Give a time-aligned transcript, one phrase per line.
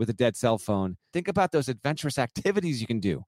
[0.00, 0.96] with a dead cell phone.
[1.12, 3.22] Think about those adventurous activities you can do,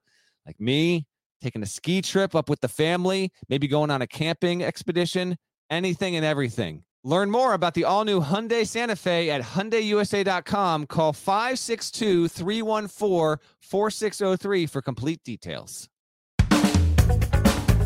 [0.45, 1.07] like me
[1.43, 5.37] taking a ski trip up with the family, maybe going on a camping expedition,
[5.71, 6.85] anything and everything.
[7.05, 10.87] Learn more about the all new Hyundai Santa Fe at HyundaiUSA.com.
[10.87, 15.89] Call 562 314 4603 for complete details.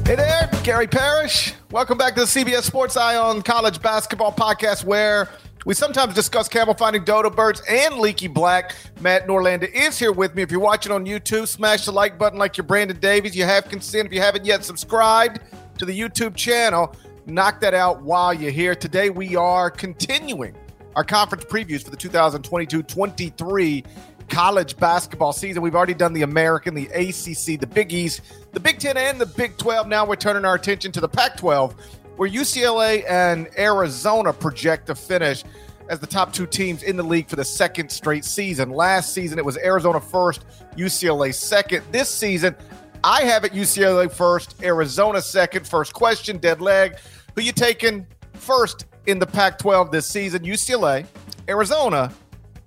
[0.04, 1.54] Hey there, Gary Parrish.
[1.70, 5.30] Welcome back to the CBS Sports Eye on College Basketball Podcast, where
[5.66, 8.76] we sometimes discuss camel finding dodo birds and leaky black.
[9.00, 10.42] Matt Norlander is here with me.
[10.42, 13.36] If you're watching on YouTube, smash the like button like you're Brandon Davies.
[13.36, 14.06] You have consent.
[14.06, 15.40] If you haven't yet subscribed
[15.78, 16.94] to the YouTube channel,
[17.26, 18.76] knock that out while you're here.
[18.76, 20.54] Today we are continuing
[20.94, 23.84] our conference previews for the 2022-23
[24.28, 25.62] college basketball season.
[25.62, 28.20] We've already done the American, the ACC, the Big East,
[28.52, 29.88] the Big 10 and the Big 12.
[29.88, 31.74] Now we're turning our attention to the Pac 12
[32.16, 35.44] where UCLA and Arizona project to finish
[35.88, 38.70] as the top two teams in the league for the second straight season.
[38.70, 40.44] Last season, it was Arizona first,
[40.76, 41.84] UCLA second.
[41.92, 42.56] This season,
[43.04, 45.66] I have it UCLA first, Arizona second.
[45.66, 46.96] First question, dead leg.
[47.34, 50.42] Who you taking first in the Pac 12 this season?
[50.42, 51.06] UCLA,
[51.48, 52.12] Arizona,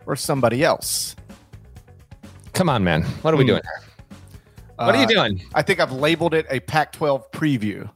[0.05, 1.15] or somebody else?
[2.53, 3.03] Come on, man.
[3.21, 4.17] What are we doing here?
[4.75, 5.43] What are you Uh, doing?
[5.53, 7.89] I think I've labeled it a Pac 12 preview.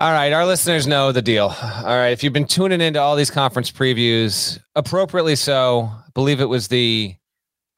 [0.00, 1.54] All right, our listeners know the deal.
[1.62, 6.40] All right, if you've been tuning into all these conference previews, appropriately so, I believe
[6.40, 7.14] it was the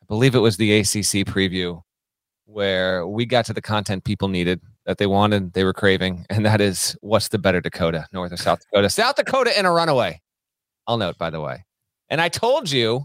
[0.01, 1.83] I believe it was the ACC preview
[2.45, 6.47] where we got to the content people needed that they wanted, they were craving, and
[6.47, 8.89] that is what's the better Dakota, North or South Dakota?
[8.89, 10.21] South Dakota in a runaway.
[10.87, 11.65] I'll note by the way.
[12.09, 13.05] And I told you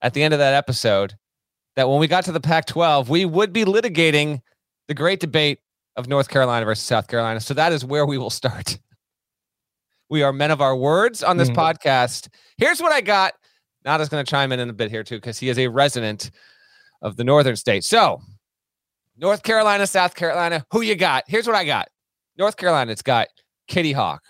[0.00, 1.14] at the end of that episode
[1.74, 4.42] that when we got to the Pac-12, we would be litigating
[4.86, 5.58] the great debate
[5.96, 7.40] of North Carolina versus South Carolina.
[7.40, 8.78] So that is where we will start.
[10.10, 11.56] We are men of our words on this Mhm.
[11.56, 12.28] podcast.
[12.58, 13.34] Here's what I got.
[13.84, 16.30] Nada's going to chime in in a bit here too, because he is a resident
[17.02, 17.84] of the northern state.
[17.84, 18.20] So,
[19.16, 21.24] North Carolina, South Carolina, who you got?
[21.26, 21.88] Here's what I got.
[22.36, 23.28] North Carolina, it's got
[23.68, 24.22] Kitty Hawk,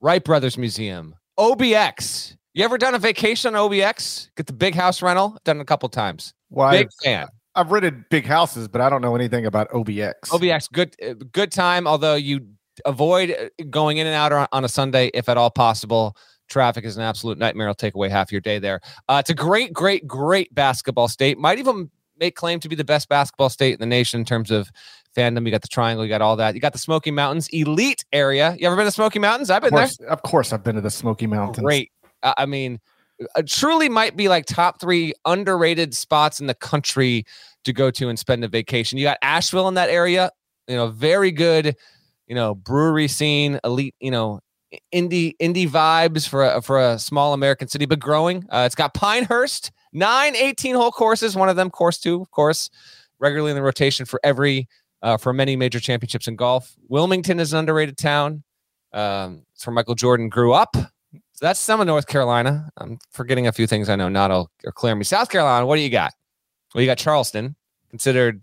[0.00, 2.36] Wright Brothers Museum, OBX.
[2.54, 4.30] You ever done a vacation on OBX?
[4.36, 5.38] Get the big house rental?
[5.44, 6.34] Done it a couple times.
[6.48, 6.78] Why?
[6.78, 7.28] Big fan.
[7.58, 10.12] I've rented big houses, but I don't know anything about OBX.
[10.28, 11.86] OBX, good uh, good time.
[11.86, 12.46] Although you
[12.84, 16.16] avoid uh, going in and out on- on a Sunday if at all possible.
[16.48, 17.66] Traffic is an absolute nightmare.
[17.66, 18.80] It'll take away half your day there.
[19.08, 21.36] Uh, it's a great, great, great basketball state.
[21.36, 24.50] Might even make claim to be the best basketball state in the nation in terms
[24.50, 24.70] of
[25.14, 25.44] fandom.
[25.44, 26.54] You got the Triangle, you got all that.
[26.54, 28.56] You got the Smoky Mountains elite area.
[28.58, 29.50] You ever been to Smoky Mountains?
[29.50, 30.08] I've of been there.
[30.08, 31.62] of course, I've been to the Smoky Mountains.
[31.62, 31.92] Great.
[32.22, 32.80] I mean,
[33.46, 37.24] truly might be like top three underrated spots in the country
[37.64, 38.98] to go to and spend a vacation.
[38.98, 40.30] You got Asheville in that area,
[40.66, 41.76] you know, very good,
[42.26, 44.40] you know, brewery scene, elite, you know,
[44.94, 48.44] indie indie vibes for a, for a small American city, but growing.
[48.50, 52.70] Uh, it's got Pinehurst, nine 18 hole courses, one of them course two, of course,
[53.18, 54.68] regularly in the rotation for every
[55.02, 56.74] uh, for many major championships in golf.
[56.88, 58.42] Wilmington is an underrated town.
[58.92, 60.76] Um, it's where Michael Jordan grew up.
[61.38, 62.68] So that's some of North Carolina.
[62.78, 64.08] I'm forgetting a few things I know.
[64.08, 65.04] Not all or clear me.
[65.04, 66.12] South Carolina, what do you got?
[66.74, 67.54] Well, you got Charleston,
[67.90, 68.42] considered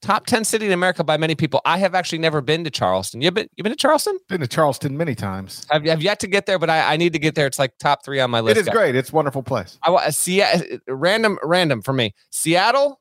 [0.00, 1.60] top 10 city in America by many people.
[1.64, 3.20] I have actually never been to Charleston.
[3.20, 4.16] You've been you been to Charleston?
[4.28, 5.66] Been to Charleston many times.
[5.72, 7.48] I've, I've yet to get there, but I, I need to get there.
[7.48, 8.58] It's like top three on my list.
[8.58, 8.94] It is great.
[8.94, 9.80] It's a wonderful place.
[9.82, 10.40] I want see
[10.86, 12.14] random random for me.
[12.30, 13.00] Seattle,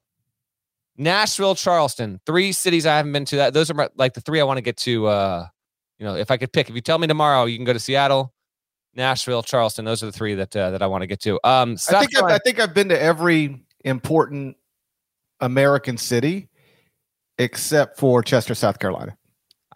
[0.97, 2.19] Nashville, Charleston.
[2.25, 3.35] Three cities I haven't been to.
[3.35, 5.05] That those are my, like the three I want to get to.
[5.05, 5.45] Uh,
[5.99, 7.79] you know, if I could pick, if you tell me tomorrow, you can go to
[7.79, 8.33] Seattle,
[8.95, 9.85] Nashville, Charleston.
[9.85, 11.39] Those are the three that uh, that I want to get to.
[11.43, 14.57] Um, I think I've, I think I've been to every important
[15.39, 16.49] American city
[17.37, 19.17] except for Chester, South Carolina.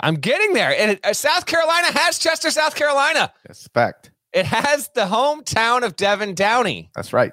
[0.01, 0.75] I'm getting there.
[0.77, 3.31] And it, uh, South Carolina has Chester, South Carolina.
[3.47, 4.11] That's fact.
[4.33, 6.89] It has the hometown of Devin Downey.
[6.95, 7.31] That's right.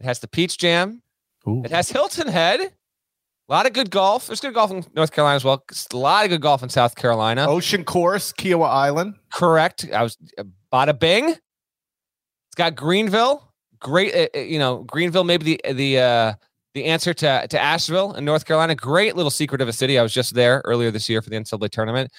[0.00, 1.02] It has the Peach Jam.
[1.48, 1.62] Ooh.
[1.64, 2.60] It has Hilton Head.
[2.60, 4.26] A lot of good golf.
[4.26, 5.64] There's good golf in North Carolina as well.
[5.92, 7.46] A lot of good golf in South Carolina.
[7.48, 9.14] Ocean Course, Kiawah Island.
[9.32, 9.86] Correct.
[9.92, 11.30] I was uh, bada bing.
[11.30, 13.48] It's got Greenville.
[13.80, 16.34] Great, uh, uh, you know, Greenville maybe the the uh
[16.74, 18.74] the answer to to Asheville in North Carolina.
[18.74, 19.98] Great little secret of a city.
[19.98, 22.10] I was just there earlier this year for the NCAA tournament.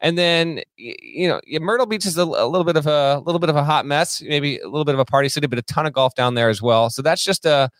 [0.00, 3.50] And then you know, Myrtle Beach is a, a little bit of a, little bit
[3.50, 5.86] of a hot mess, maybe a little bit of a party city, but a ton
[5.86, 6.90] of golf down there as well.
[6.90, 7.70] So that's just a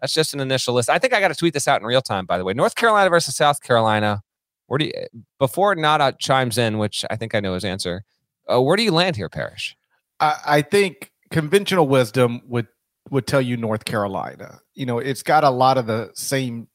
[0.00, 0.88] that's just an initial list.
[0.88, 2.26] I think I got to tweet this out in real time.
[2.26, 4.22] By the way, North Carolina versus South Carolina.
[4.68, 4.92] Where do you
[5.38, 8.04] before Nada chimes in, which I think I know his answer?
[8.52, 9.76] Uh, where do you land here, Parrish?
[10.20, 12.66] I, I think conventional wisdom would
[13.10, 14.60] would tell you North Carolina.
[14.74, 16.68] You know, it's got a lot of the same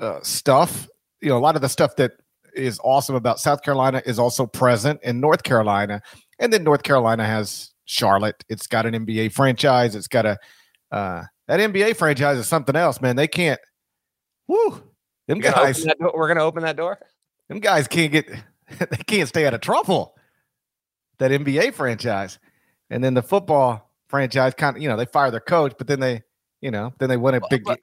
[0.00, 0.88] uh, stuff.
[1.20, 2.12] You know, a lot of the stuff that
[2.54, 6.02] is awesome about South Carolina is also present in North Carolina,
[6.38, 8.44] and then North Carolina has Charlotte.
[8.48, 9.94] It's got an NBA franchise.
[9.94, 10.38] It's got a
[10.90, 13.16] uh, that NBA franchise is something else, man.
[13.16, 13.60] They can't.
[14.48, 14.82] Whoo,
[15.26, 15.78] them guys.
[15.78, 16.98] open that door- We're gonna open that door.
[17.48, 18.28] Them guys can't get.
[18.80, 20.15] They can't stay out of trouble.
[21.18, 22.38] That NBA franchise,
[22.90, 26.00] and then the football franchise kind of you know they fire their coach, but then
[26.00, 26.22] they
[26.60, 27.64] you know then they win a big.
[27.64, 27.80] But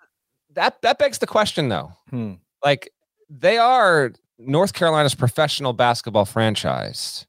[0.54, 1.92] that that begs the question, though.
[2.10, 2.34] Hmm.
[2.64, 2.92] Like
[3.30, 7.26] they are North Carolina's professional basketball franchise.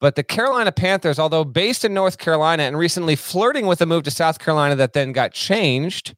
[0.00, 4.02] But the Carolina Panthers, although based in North Carolina and recently flirting with a move
[4.02, 6.16] to South Carolina that then got changed,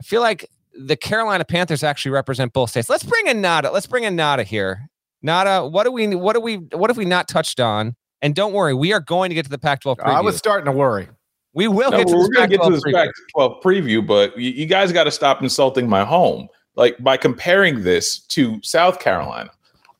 [0.00, 2.90] I feel like the Carolina Panthers actually represent both states.
[2.90, 3.70] Let's bring in Nada.
[3.70, 4.90] Let's bring in Nada here.
[5.22, 7.94] Nada, what do we what do we what have we not touched on?
[8.24, 10.06] And don't worry, we are going to get to the Pac-12 preview.
[10.06, 11.06] I was starting to worry.
[11.52, 13.04] we will No, get to we're going to get to Pac-12 this preview.
[13.04, 16.48] Pac 12 preview, but you, you guys got to stop insulting my home.
[16.74, 19.50] Like by comparing this to South Carolina,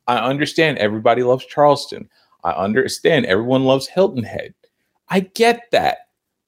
[0.06, 2.09] I understand everybody loves Charleston.
[2.44, 4.55] I understand everyone loves Hilton Head.
[5.11, 5.99] I get that.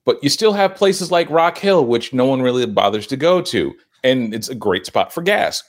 [0.07, 3.43] But you still have places like Rock Hill, which no one really bothers to go
[3.43, 3.75] to.
[4.03, 5.63] And it's a great spot for gas.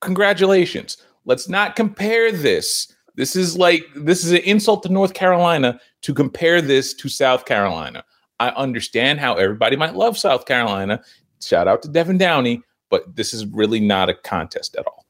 [0.00, 0.96] Congratulations.
[1.26, 2.90] Let's not compare this.
[3.20, 7.44] This is like, this is an insult to North Carolina to compare this to South
[7.44, 8.02] Carolina.
[8.38, 11.02] I understand how everybody might love South Carolina.
[11.42, 15.04] Shout out to Devin Downey, but this is really not a contest at all.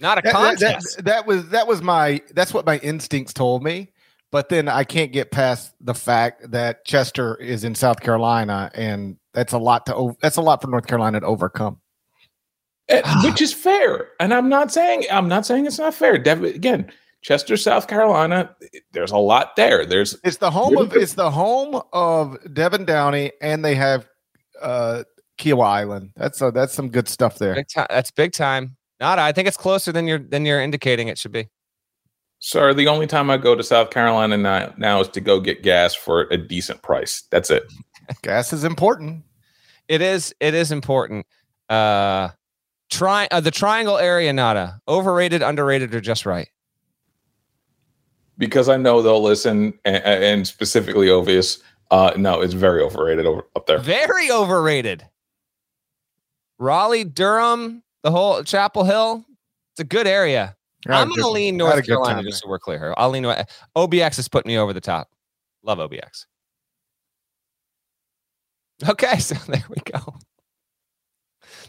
[0.00, 1.04] Not a That, that- that- contest.
[1.04, 3.92] that was that was my that's what my instincts told me.
[4.30, 9.18] But then I can't get past the fact that Chester is in South Carolina, and
[9.34, 11.78] that's a lot to that's a lot for North Carolina to overcome.
[12.88, 14.08] Eh, which is fair.
[14.18, 16.16] And I'm not saying I'm not saying it's not fair.
[16.16, 16.90] Devin, again,
[17.22, 18.54] Chester, South Carolina,
[18.92, 19.84] there's a lot there.
[19.84, 21.02] There's It's the home of good.
[21.02, 24.08] it's the home of Devin Downey, and they have
[24.62, 25.04] uh
[25.38, 26.12] Kiawah Island.
[26.16, 27.54] That's a, that's some good stuff there.
[27.54, 27.86] Big time.
[27.90, 28.76] That's big time.
[29.00, 29.22] Nada.
[29.22, 31.48] I think it's closer than you're than you're indicating it should be.
[32.38, 35.62] sir, the only time I go to South Carolina now, now is to go get
[35.62, 37.22] gas for a decent price.
[37.30, 37.64] That's it.
[38.22, 39.24] Gas is important.
[39.88, 40.34] It is.
[40.40, 41.26] It is important.
[41.68, 42.30] Uh,
[42.90, 44.32] try uh, the triangle area.
[44.32, 44.80] Nada.
[44.88, 46.48] Overrated, underrated, or just right.
[48.40, 51.62] Because I know they'll listen and, and specifically Obvious.
[51.90, 53.78] Uh, no, it's very overrated over up there.
[53.78, 55.06] Very overrated.
[56.58, 59.24] Raleigh, Durham, the whole Chapel Hill.
[59.72, 60.56] It's a good area.
[60.88, 62.94] I had I'm going to lean North a good Carolina just so we're clear here.
[62.96, 63.24] I'll lean.
[63.76, 65.10] OBX has put me over the top.
[65.62, 66.26] Love OBX.
[68.88, 70.14] Okay, so there we go.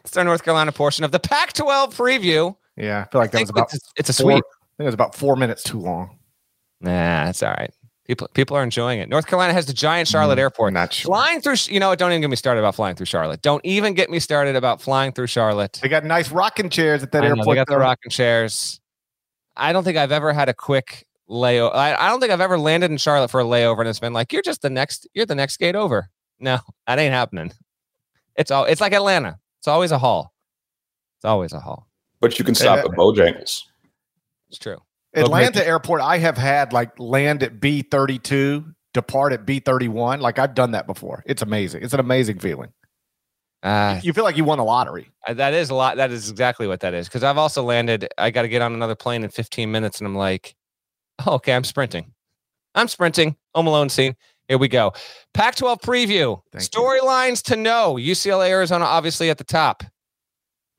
[0.05, 2.55] It's our North Carolina portion of the Pac-12 preview.
[2.77, 4.43] Yeah, I feel like I that was about it's, it's a four, sweep.
[4.45, 6.17] I think it was about four minutes too long.
[6.81, 7.71] Nah, it's all right.
[8.07, 9.07] People people are enjoying it.
[9.09, 10.73] North Carolina has the giant Charlotte Mm, airport.
[10.73, 11.09] Not sure.
[11.09, 11.93] Flying through, you know?
[11.95, 13.41] Don't even get me started about flying through Charlotte.
[13.41, 15.79] Don't even get me started about flying through Charlotte.
[15.81, 17.47] They got nice rocking chairs at that I know, airport.
[17.47, 18.81] they got the rocking chairs.
[19.55, 21.73] I don't think I've ever had a quick layover.
[21.75, 24.13] I, I don't think I've ever landed in Charlotte for a layover and it's been
[24.13, 26.09] like, you're just the next, you're the next gate over.
[26.39, 26.57] No,
[26.87, 27.53] that ain't happening.
[28.35, 29.37] It's all, it's like Atlanta.
[29.59, 30.33] It's always a haul.
[31.17, 31.87] It's always a haul.
[32.19, 32.91] But you can stop Yeah.
[32.91, 33.63] at Bojangles.
[34.49, 34.77] It's true.
[35.13, 39.87] Atlanta airport, I have had like land at B thirty two, depart at B thirty
[39.87, 40.19] one.
[40.21, 41.23] Like I've done that before.
[41.25, 41.83] It's amazing.
[41.83, 42.71] It's an amazing feeling.
[43.63, 45.11] Uh, You feel like you won the lottery.
[45.27, 45.97] Uh, That is a lot.
[45.97, 47.07] That is exactly what that is.
[47.07, 48.07] Because I've also landed.
[48.17, 50.55] I got to get on another plane in 15 minutes, and I'm like,
[51.25, 52.13] oh, okay, I'm sprinting.
[52.73, 53.35] I'm sprinting.
[53.53, 54.15] Home Alone scene.
[54.47, 54.93] Here we go.
[55.33, 56.41] Pac-12 preview.
[56.55, 57.95] Storylines to know.
[57.95, 59.83] UCLA, Arizona, obviously at the top.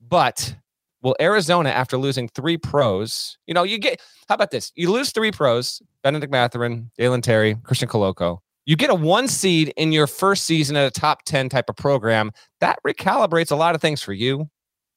[0.05, 0.55] But
[1.03, 4.01] will Arizona, after losing three pros, you know, you get.
[4.27, 4.71] How about this?
[4.75, 8.39] You lose three pros: Bennedict Mathurin, Dalen Terry, Christian Koloko.
[8.65, 11.75] You get a one seed in your first season at a top 10 type of
[11.75, 12.31] program.
[12.61, 14.49] That recalibrates a lot of things for you,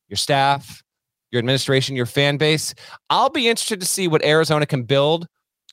[0.08, 0.84] your staff,
[1.32, 2.74] your administration, your fan base.
[3.10, 5.26] I'll be interested to see what Arizona can build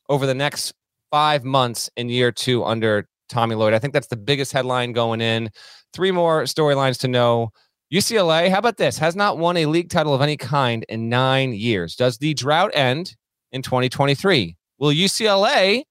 [0.10, 0.74] over the next
[1.12, 3.74] five months in year two under Tommy Lloyd.
[3.74, 5.50] I think that's the biggest headline going in.
[5.94, 7.52] Three more storylines to know.
[7.94, 8.98] UCLA, how about this?
[8.98, 11.96] Has not won a league title of any kind in nine years.
[11.96, 13.16] Does the drought end
[13.52, 14.58] in 2023?
[14.80, 15.84] Will UCLA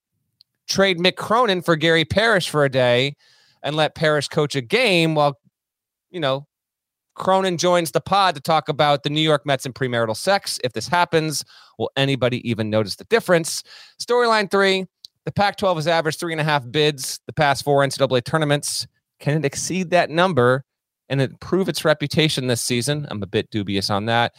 [0.68, 3.14] trade Mick Cronin for Gary Parrish for a day
[3.62, 5.38] and let Parrish coach a game while,
[6.10, 6.48] you know,
[7.14, 10.58] Cronin joins the pod to talk about the New York Mets and premarital sex.
[10.64, 11.44] If this happens,
[11.78, 13.62] will anybody even notice the difference?
[14.00, 14.86] Storyline three
[15.24, 18.88] the Pac 12 has averaged three and a half bids the past four NCAA tournaments.
[19.20, 20.64] Can it exceed that number
[21.12, 23.06] and improve its reputation this season?
[23.10, 24.34] I'm a bit dubious on that.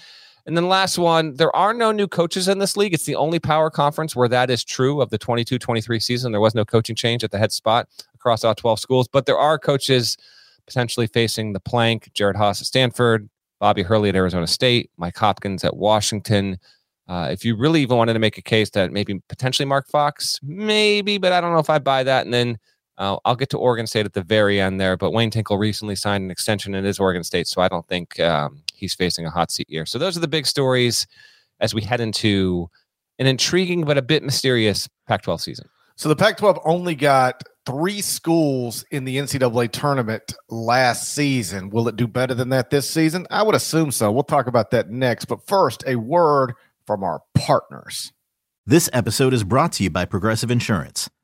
[0.48, 2.94] And then last one, there are no new coaches in this league.
[2.94, 6.32] It's the only power conference where that is true of the 22 23 season.
[6.32, 9.38] There was no coaching change at the head spot across all 12 schools, but there
[9.38, 10.18] are coaches
[10.66, 12.12] potentially facing the plank.
[12.16, 16.58] Jerod Haase at Stanford, Bobby Hurley at Arizona State, Mike Hopkins at Washington.
[17.08, 20.40] Uh, if you really even wanted to make a case that maybe potentially Mark Fox,
[20.42, 22.26] maybe, but I don't know if I buy that.
[22.26, 22.58] And then
[22.98, 24.98] uh, I'll get to Oregon State at the very end there.
[24.98, 28.20] But Wayne Tinkle recently signed an extension in his Oregon State, so I don't think
[28.20, 29.86] um, he's facing a hot seat year.
[29.86, 31.08] So those are the big stories
[31.60, 32.70] as we head into
[33.20, 35.70] an intriguing but a bit mysterious Pac 12 season.
[35.96, 41.70] So the Pac 12 only got three schools in the NCAA tournament last season.
[41.70, 43.26] Will it do better than that this season?
[43.30, 44.12] I would assume so.
[44.12, 45.26] We'll talk about that next.
[45.26, 46.54] But first, a word
[46.86, 48.12] from our partners.
[48.66, 51.10] This episode is brought to you by Progressive Insurance.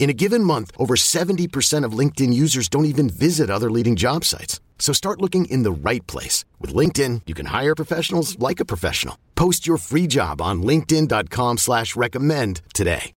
[0.00, 4.24] In a given month, over 70% of LinkedIn users don't even visit other leading job
[4.24, 4.58] sites.
[4.78, 6.46] So start looking in the right place.
[6.58, 9.16] With LinkedIn, you can hire professionals like a professional.
[9.34, 13.12] Post your free job on linkedin.com slash recommend today.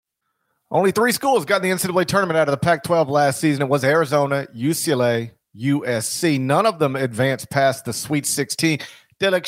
[0.70, 3.62] Only three schools got the NCAA tournament out of the Pac-12 last season.
[3.62, 6.38] It was Arizona, UCLA, USC.
[6.40, 8.80] None of them advanced past the Sweet 16.
[9.20, 9.46] They're like,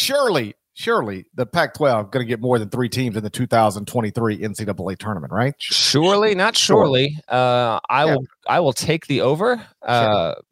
[0.76, 5.34] surely, the Pac-12 going to get more than three teams in the 2023 NCAA tournament,
[5.34, 5.56] right?
[5.58, 7.18] Surely, not surely.
[7.28, 8.16] Uh, I yeah.
[8.16, 8.26] will.
[8.48, 10.44] I will take the over, uh, sure.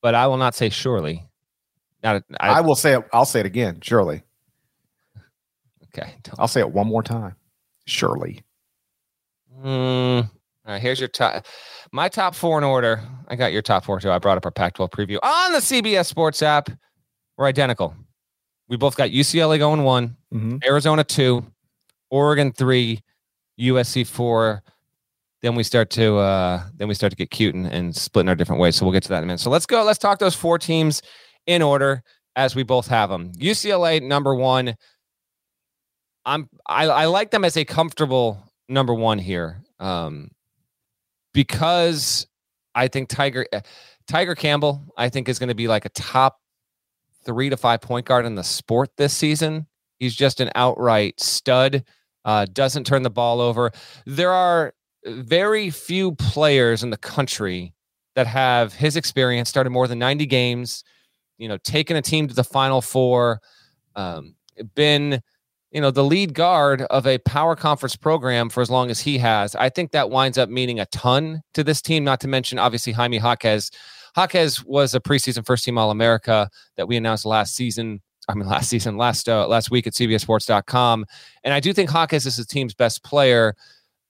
[0.00, 1.28] but I will not say surely.
[2.02, 2.22] Not.
[2.40, 3.04] I, I will say it.
[3.12, 3.80] I'll say it again.
[3.82, 4.22] Surely.
[5.94, 6.14] Okay.
[6.38, 7.36] I'll say it one more time.
[7.84, 8.42] Surely.
[9.62, 10.30] Mm, all
[10.66, 10.80] right.
[10.80, 11.44] Here's your top.
[11.92, 13.02] My top four in order.
[13.28, 14.10] I got your top four too.
[14.10, 16.70] I brought up our Pac-12 preview on the CBS Sports app.
[17.36, 17.94] We're identical.
[18.68, 20.58] We both got UCLA going one, mm-hmm.
[20.64, 21.44] Arizona two,
[22.10, 23.00] Oregon three,
[23.60, 24.62] USC four.
[25.42, 28.28] Then we start to uh, then we start to get cute and, and split in
[28.28, 28.76] our different ways.
[28.76, 29.40] So we'll get to that in a minute.
[29.40, 29.82] So let's go.
[29.84, 31.02] Let's talk those four teams
[31.46, 32.02] in order
[32.36, 33.32] as we both have them.
[33.32, 34.76] UCLA number one.
[36.24, 40.30] I'm I, I like them as a comfortable number one here, um,
[41.34, 42.26] because
[42.74, 43.46] I think Tiger
[44.06, 46.38] Tiger Campbell I think is going to be like a top
[47.24, 49.66] three to five point guard in the sport this season.
[49.98, 51.84] He's just an outright stud.
[52.24, 53.72] Uh, doesn't turn the ball over.
[54.06, 54.74] There are
[55.06, 57.74] very few players in the country
[58.14, 59.48] that have his experience.
[59.48, 60.84] Started more than ninety games.
[61.38, 63.40] You know, taken a team to the Final Four.
[63.96, 64.34] Um,
[64.74, 65.20] been
[65.70, 69.18] you know the lead guard of a power conference program for as long as he
[69.18, 69.54] has.
[69.54, 72.04] I think that winds up meaning a ton to this team.
[72.04, 73.70] Not to mention, obviously, Jaime Jaquez
[74.16, 78.00] Jaquez was a preseason first team All America that we announced last season.
[78.28, 81.06] I mean, last season, last uh, last week at CBSSports.com,
[81.42, 83.54] and I do think Jaquez is the team's best player.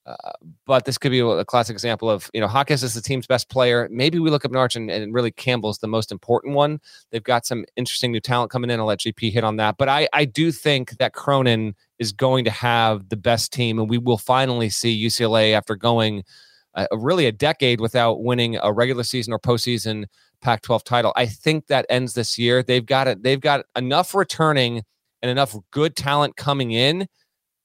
[0.05, 0.33] Uh,
[0.67, 3.49] but this could be a classic example of you know Jaquez is the team's best
[3.49, 3.89] player.
[3.91, 6.81] Maybe we look up Narch and, and really Campbell's the most important one.
[7.11, 8.81] They've got some interesting new talent coming in.
[8.81, 9.77] I'll let GP hit on that.
[9.79, 13.89] But I I do think that Cronin is going to have the best team, and
[13.89, 16.25] we will finally see UCLA after going
[16.75, 20.07] uh, really a decade without winning a regular season or postseason
[20.41, 21.13] Pac-12 title.
[21.17, 22.63] I think that ends this year.
[22.63, 23.23] They've got it.
[23.23, 24.83] They've got enough returning
[25.21, 27.07] and enough good talent coming in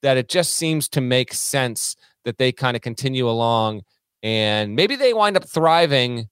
[0.02, 3.82] that it just seems to make sense that they kind of continue along
[4.22, 6.28] and maybe they wind up thriving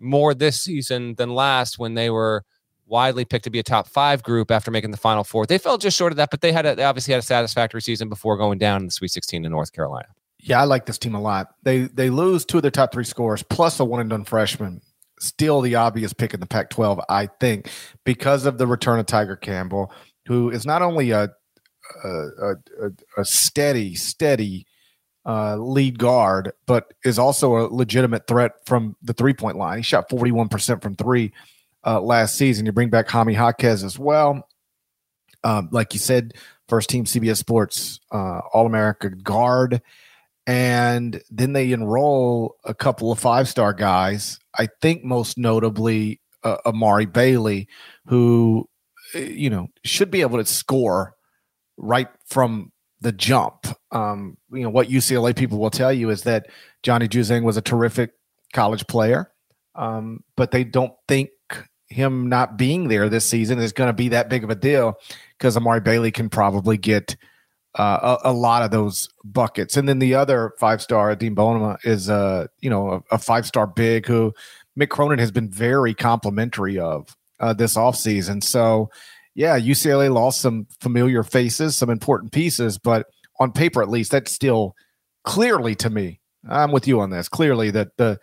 [0.00, 2.44] more this season than last when they were
[2.86, 5.46] widely picked to be a top five group after making the final four.
[5.46, 7.80] They fell just short of that, but they had a, they obviously had a satisfactory
[7.80, 10.08] season before going down in the Sweet 16 in North Carolina.
[10.46, 11.54] Yeah, I like this team a lot.
[11.62, 14.80] They they lose two of their top three scores plus a one and done freshman
[15.24, 17.70] still the obvious pick in the Pac 12, I think,
[18.04, 19.92] because of the return of Tiger Campbell,
[20.26, 21.30] who is not only a,
[22.04, 24.66] a, a, a steady, steady
[25.26, 29.78] uh, lead guard, but is also a legitimate threat from the three point line.
[29.78, 31.32] He shot 41% from three
[31.86, 32.66] uh, last season.
[32.66, 34.48] You bring back Jaime Jaquez as well.
[35.42, 36.34] Um, like you said,
[36.68, 39.82] first team CBS Sports uh, All America guard.
[40.46, 44.38] And then they enroll a couple of five star guys.
[44.58, 47.68] I think most notably uh, Amari Bailey,
[48.06, 48.68] who,
[49.14, 51.14] uh, you know, should be able to score
[51.76, 53.66] right from the jump.
[53.90, 56.46] Um, you know, what UCLA people will tell you is that
[56.82, 58.10] Johnny Juzang was a terrific
[58.52, 59.32] college player,
[59.74, 61.30] um, but they don't think
[61.88, 64.94] him not being there this season is going to be that big of a deal
[65.38, 67.16] because Amari Bailey can probably get
[67.76, 69.76] uh, a, a, lot of those buckets.
[69.76, 73.46] And then the other five star, Dean Bonema, is uh, you know a, a five
[73.46, 74.32] star big who
[74.78, 78.42] Mick Cronin has been very complimentary of uh, this offseason.
[78.42, 78.90] So
[79.34, 83.06] yeah, UCLA lost some familiar faces, some important pieces, but
[83.40, 84.76] on paper at least, that's still
[85.24, 86.20] clearly to me.
[86.48, 87.28] I'm with you on this.
[87.28, 88.20] Clearly, that the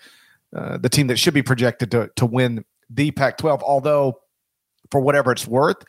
[0.56, 3.62] uh, the team that should be projected to to win the Pac-12.
[3.64, 4.20] Although,
[4.92, 5.84] for whatever it's worth,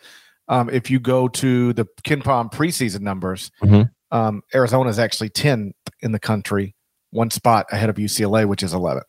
[0.49, 3.83] um, if you go to the KenPom preseason numbers, mm-hmm.
[4.17, 6.75] um, Arizona is actually 10th in the country,
[7.11, 9.03] one spot ahead of UCLA, which is 11th.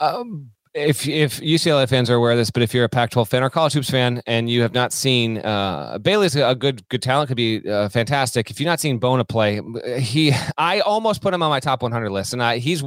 [0.00, 3.42] Um, if if UCLA fans are aware of this, but if you're a Pac-12 fan
[3.42, 7.28] or college hoops fan and you have not seen uh, Bailey's a good good talent,
[7.28, 8.50] could be uh, fantastic.
[8.50, 9.60] If you've not seen Bona play,
[9.98, 12.82] he I almost put him on my top 100 list, and I he's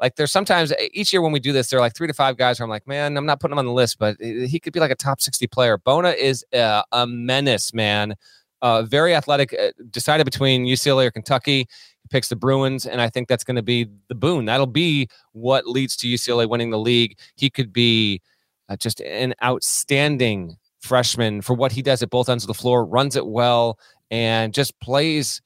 [0.00, 2.36] like there's sometimes each year when we do this, there are like three to five
[2.36, 4.72] guys where I'm like, man, I'm not putting him on the list, but he could
[4.72, 5.78] be like a top 60 player.
[5.78, 8.16] Bona is uh, a menace, man.
[8.60, 9.54] Uh, very athletic.
[9.54, 11.68] Uh, decided between UCLA or Kentucky
[12.08, 14.44] picks the Bruins, and I think that's going to be the boon.
[14.44, 17.18] That'll be what leads to UCLA winning the league.
[17.36, 18.20] He could be
[18.68, 22.84] uh, just an outstanding freshman for what he does at both ends of the floor,
[22.84, 23.78] runs it well,
[24.10, 25.40] and just plays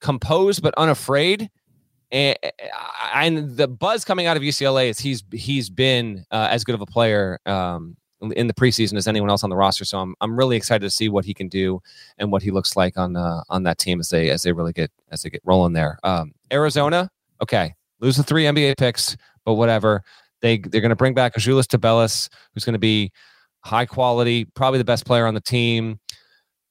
[0.00, 1.50] composed but unafraid.
[2.12, 2.38] And,
[3.12, 6.80] and the buzz coming out of UCLA is he's he's been uh, as good of
[6.80, 9.84] a player um, in the preseason as anyone else on the roster.
[9.84, 11.80] So I'm I'm really excited to see what he can do
[12.18, 14.72] and what he looks like on uh, on that team as they as they really
[14.72, 15.98] get as they get rolling there.
[16.02, 17.10] Um, Arizona,
[17.42, 20.02] okay, lose the three NBA picks, but whatever.
[20.42, 23.10] They they're going to bring back Azuolas Tubelis, who's going to be
[23.64, 25.98] high quality, probably the best player on the team.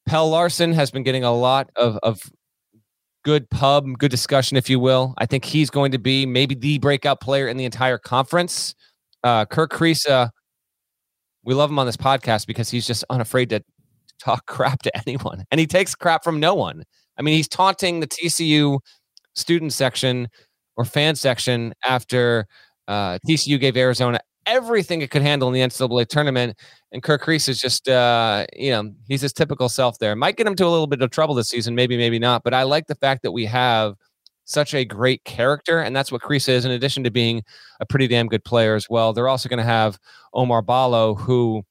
[0.05, 2.21] Pelle Larsson has been getting a lot of of
[3.23, 5.15] good pub, good discussion, if you will.
[5.17, 8.75] I think he's going to be maybe the breakout player in the entire conference.
[9.23, 10.29] Uh, Kerr Kriisa
[11.45, 13.63] we love him on this podcast because he's just unafraid to
[14.19, 16.83] talk crap to anyone and he takes crap from no one.
[17.17, 18.79] I mean, he's taunting the TCU
[19.35, 20.27] student section
[20.75, 22.47] or fan section after
[22.87, 26.57] uh, TCU gave Arizona everything it could handle in the NCAA tournament.
[26.91, 30.15] And Kerr Kriisa is just, uh, you know, he's his typical self there.
[30.15, 32.43] Might get him to a little bit of trouble this season, maybe, maybe not.
[32.43, 33.95] But I like the fact that we have
[34.45, 36.65] such a great character, and that's what Kriisa is.
[36.65, 37.43] In addition to being
[37.79, 39.99] a pretty damn good player as well, they're also going to have
[40.33, 41.63] Oumar Ballo, who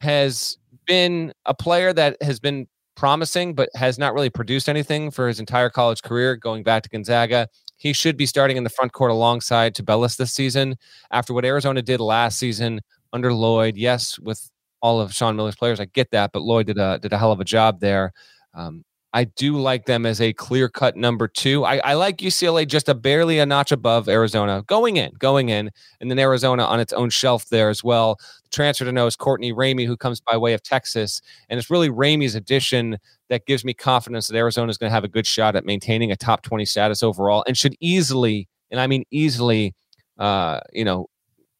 [0.00, 5.28] has been a player that has been promising, but has not really produced anything for
[5.28, 6.36] his entire college career.
[6.36, 10.32] Going back to Gonzaga, he should be starting in the front court alongside Tubelis this
[10.32, 10.76] season.
[11.12, 12.80] After what Arizona did last season
[13.12, 14.50] under Lloyd, yes, with
[14.82, 17.32] all of Sean Miller's players, I get that, but Lloyd did a did a hell
[17.32, 18.12] of a job there.
[18.54, 21.64] Um, I do like them as a clear cut number two.
[21.64, 25.70] I, I, like UCLA just a barely a notch above Arizona going in, going in,
[26.00, 28.16] and then Arizona on its own shelf there as well.
[28.44, 31.22] The transfer to know is Courtney Ramey, who comes by way of Texas.
[31.48, 32.98] And it's really Ramey's addition
[33.30, 36.12] that gives me confidence that Arizona is going to have a good shot at maintaining
[36.12, 39.74] a top 20 status overall and should easily, and I mean easily,
[40.18, 41.08] uh, you know,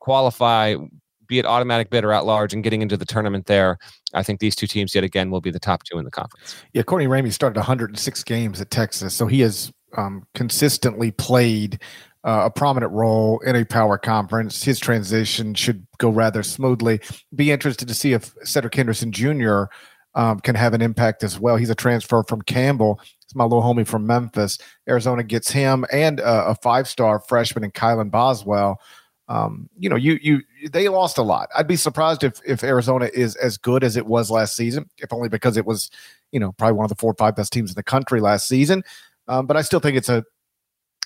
[0.00, 0.76] qualify
[1.28, 3.78] be it automatic bid or at large and getting into the tournament there.
[4.14, 6.56] I think these two teams yet again will be the top two in the conference.
[6.72, 11.80] Yeah, Courtney Ramey started 106 games at Texas, so he has um, consistently played
[12.24, 14.62] uh, a prominent role in a power conference.
[14.62, 17.00] His transition should go rather smoothly.
[17.34, 19.64] Be interested to see if Cedric Henderson Jr.
[20.14, 21.56] Um, can have an impact as well.
[21.56, 23.00] He's a transfer from Campbell.
[23.22, 24.58] It's my little homie from Memphis.
[24.88, 28.80] Arizona gets him and uh, a five-star freshman in Kylan Boswell
[29.28, 31.50] um, you know, you you they lost a lot.
[31.56, 35.12] I'd be surprised if if Arizona is as good as it was last season, if
[35.12, 35.90] only because it was,
[36.32, 38.48] you know, probably one of the four or five best teams in the country last
[38.48, 38.82] season.
[39.28, 40.24] Um, but I still think it's a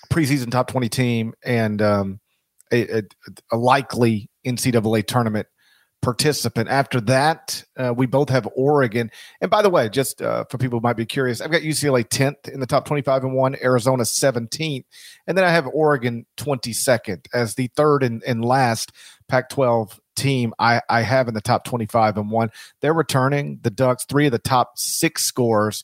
[0.09, 2.19] preseason top twenty team and um,
[2.71, 3.03] a, a,
[3.51, 5.47] a likely NCAA tournament
[6.03, 6.69] participant.
[6.69, 9.09] After that, uh, we both have Oregon.
[9.41, 12.03] And by the way, just uh, for people who might be curious, I've got UCLA
[12.07, 14.83] 10th in the top 25 and one, Arizona 17th.
[15.25, 18.91] And then I have Oregon 22nd as the third and, and last
[19.27, 22.51] Pac 12 team I, I have in the top 25 and one.
[22.81, 25.83] They're returning the Ducks, three of the top six scores.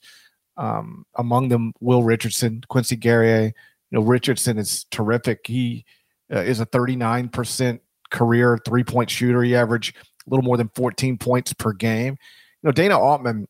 [0.58, 3.46] Um, among them, Will Richardson, Quincy Guerrier.
[3.46, 3.54] You
[3.92, 5.48] know, Richardson is terrific.
[5.48, 5.86] He
[6.32, 7.80] uh, is a 39%
[8.10, 9.42] career three point shooter.
[9.44, 12.18] He averaged a little more than 14 points per game.
[12.62, 13.48] You know, Dana Altman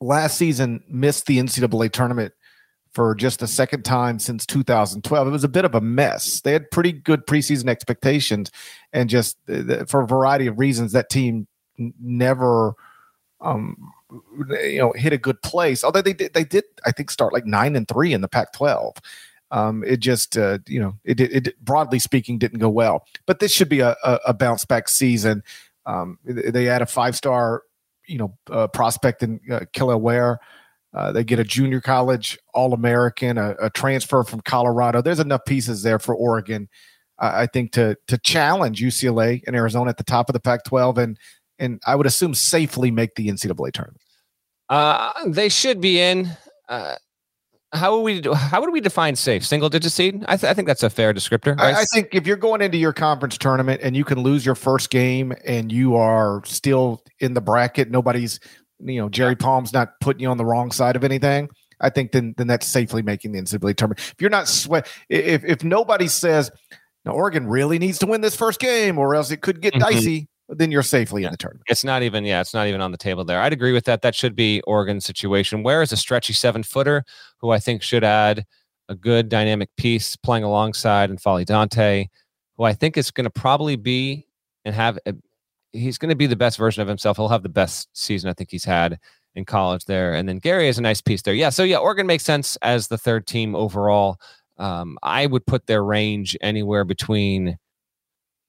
[0.00, 2.32] last season missed the NCAA tournament
[2.94, 5.26] for just the second time since 2012.
[5.26, 6.40] It was a bit of a mess.
[6.40, 8.50] They had pretty good preseason expectations,
[8.92, 12.74] and just uh, for a variety of reasons, that team never,
[13.40, 13.92] um,
[14.62, 15.82] you know, hit a good place.
[15.82, 18.96] Although they did, they did, I think, start like nine and three in the Pac-12.
[19.50, 23.06] Um, it just, uh, you know, it, it, it, broadly speaking didn't go well.
[23.26, 25.42] But this should be a, a, a bounce back season.
[25.86, 27.62] Um, they had a five star,
[28.06, 30.40] you know, uh, prospect in uh, Ware.
[30.94, 35.02] Uh, they get a junior college All American, a, a, transfer from Colorado.
[35.02, 36.68] There's enough pieces there for Oregon,
[37.20, 40.98] uh, I think, to to challenge UCLA and Arizona at the top of the Pac-12,
[40.98, 41.18] and
[41.58, 44.00] and I would assume safely make the NCAA tournament.
[44.68, 46.30] Uh, they should be in.
[47.74, 49.44] How would we how would we define safe?
[49.44, 50.24] Single digit seed?
[50.28, 51.58] I, th- I think that's a fair descriptor.
[51.58, 51.74] Right?
[51.74, 54.54] I, I, think if you're going into your conference tournament and you can lose your
[54.54, 58.38] first game and you are still in the bracket, nobody's
[58.80, 61.48] you know Jerry Palm's not putting you on the wrong side of anything.
[61.80, 64.00] I think then then that's safely making the NCAA tournament.
[64.00, 66.50] If you're not sweat, if if nobody says,
[67.04, 69.82] "Now Oregon really needs to win this first game, or else it could get mm-hmm.
[69.82, 71.28] dicey," then you're safely yeah.
[71.28, 71.64] in the tournament.
[71.68, 73.40] It's not even, yeah, it's not even on the table there.
[73.40, 74.02] I'd agree with that.
[74.02, 75.62] That should be Oregon's situation.
[75.62, 77.04] Where is a stretchy seven footer
[77.38, 78.44] who I think should add
[78.88, 82.08] a good dynamic piece playing alongside N'Faly Dante,
[82.56, 84.26] who I think is going to probably be
[84.64, 85.14] and have, a,
[85.72, 87.16] he's going to be the best version of himself.
[87.16, 88.98] He'll have the best season I think he's had
[89.34, 90.14] in college there.
[90.14, 91.34] And then Gary is a nice piece there.
[91.34, 91.48] Yeah.
[91.48, 94.18] So yeah, Oregon makes sense as the third team overall.
[94.58, 97.58] Um, I would put their range anywhere between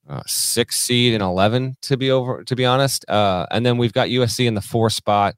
[0.08, 3.08] uh, six seed and 11 to be over to be honest.
[3.08, 5.34] Uh, and then we've got usc in the four spot.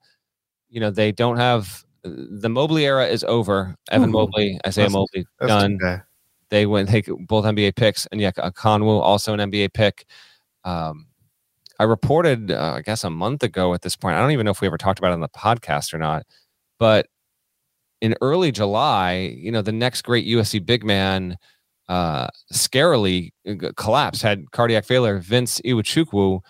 [0.69, 3.75] You know they don't have the mobley era is over.
[3.91, 5.79] Evan Ooh, mobley isaiah mobley done.
[6.51, 10.05] they went they both nba picks and yeah Okongwu also an nba pick.
[10.65, 11.07] Um,
[11.79, 14.17] i reported uh, i guess a month ago at this point.
[14.17, 16.25] I don't even know if we ever talked about it on the podcast or not.
[16.79, 17.07] But
[18.01, 21.37] in early july you know the next great usc big man
[21.89, 25.19] uh, scarily uh, collapsed, had cardiac failure.
[25.19, 26.41] Vince Iwuchukwu,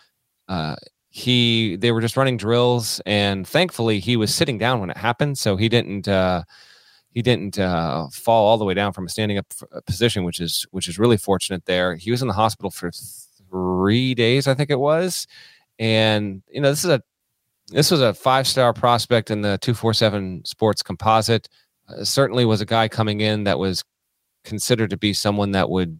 [0.49, 0.77] uh,
[1.11, 5.39] he they were just running drills, and thankfully he was sitting down when it happened,
[5.39, 6.43] so he didn't uh,
[7.11, 10.41] he didn't uh, fall all the way down from a standing up uh, position, which
[10.41, 11.65] is which is really fortunate.
[11.67, 12.91] There, he was in the hospital for
[13.51, 15.27] three days, I think it was,
[15.79, 17.03] and you know this is a
[17.69, 21.49] this was a five star prospect in the two four seven Sports Composite.
[22.03, 23.83] Certainly was a guy coming in that was
[24.45, 25.99] considered to be someone that would,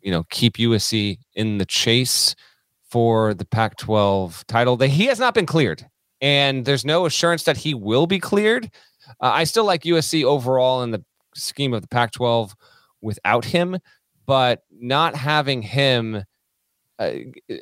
[0.00, 2.34] you know, keep USC in the chase
[2.90, 4.76] for the Pac 12 title.
[4.76, 5.86] That he has not been cleared,
[6.20, 8.70] and there's no assurance that he will be cleared.
[9.20, 12.54] Uh, I still like USC overall in the scheme of the Pac 12
[13.02, 13.78] without him,
[14.26, 16.24] but not having him.
[16.98, 17.10] Uh,
[17.50, 17.56] uh,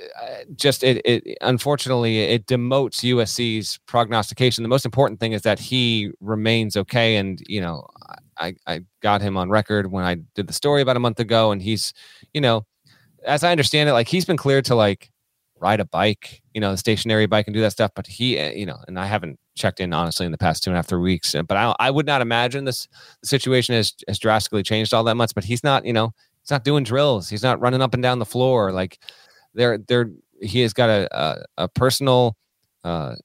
[0.54, 4.62] just it, it unfortunately it demotes USC's prognostication.
[4.62, 7.84] The most important thing is that he remains okay, and you know
[8.38, 11.52] I, I got him on record when I did the story about a month ago,
[11.52, 11.92] and he's,
[12.32, 12.66] you know,
[13.24, 15.10] as I understand it, like he's been cleared to like
[15.60, 17.92] ride a bike, you know, a stationary bike and do that stuff.
[17.94, 20.70] But he, eh, you know, and I haven't checked in honestly in the past two
[20.70, 21.34] and a half three weeks.
[21.46, 22.88] But I, I would not imagine this
[23.22, 25.32] the situation has has drastically changed all that much.
[25.34, 27.28] But he's not, you know, he's not doing drills.
[27.28, 28.72] He's not running up and down the floor.
[28.72, 28.98] Like
[29.54, 30.10] they're they're
[30.42, 32.36] he has got a a, a personal.
[32.82, 33.16] Uh,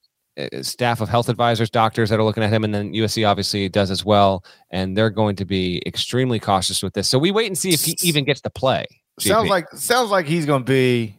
[0.62, 3.92] staff of health advisors, doctors that are looking at him, and then USC obviously does
[3.92, 7.08] as well, and they're going to be extremely cautious with this.
[7.08, 8.86] So we wait and see if he even gets to play.
[9.20, 9.28] GP.
[9.28, 11.18] Sounds like sounds like he's going to be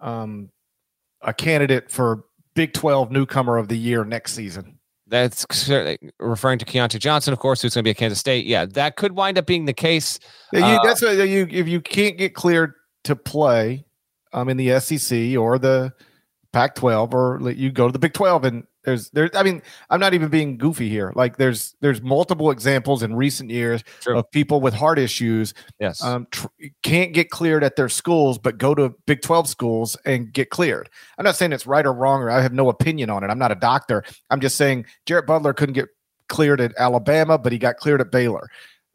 [0.00, 0.50] um,
[1.22, 4.78] a candidate for Big Twelve Newcomer of the Year next season.
[5.06, 5.44] That's
[6.20, 8.46] referring to Keyontae Johnson, of course, who's going to be at Kansas State.
[8.46, 10.20] Yeah, that could wind up being the case.
[10.52, 13.84] Yeah, you, uh, that's what you if you can't get cleared to play
[14.32, 15.92] um, in the SEC or the
[16.52, 20.14] Pac-12 or you go to the Big 12 and there's there I mean I'm not
[20.14, 24.18] even being goofy here like there's there's multiple examples in recent years True.
[24.18, 26.48] of people with heart issues yes um tr-
[26.82, 30.88] can't get cleared at their schools but go to Big 12 schools and get cleared.
[31.18, 33.28] I'm not saying it's right or wrong or I have no opinion on it.
[33.28, 34.02] I'm not a doctor.
[34.30, 35.88] I'm just saying Jared Butler couldn't get
[36.28, 38.48] cleared at Alabama but he got cleared at Baylor.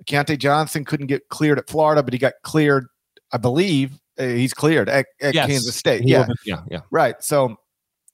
[0.06, 2.88] Keyontae Johnson couldn't get cleared at Florida but he got cleared
[3.32, 5.48] I believe he's cleared at, at Yes.
[5.48, 6.02] Kansas State.
[6.04, 6.82] He Yeah, yeah, yeah.
[6.92, 7.16] right.
[7.22, 7.58] So,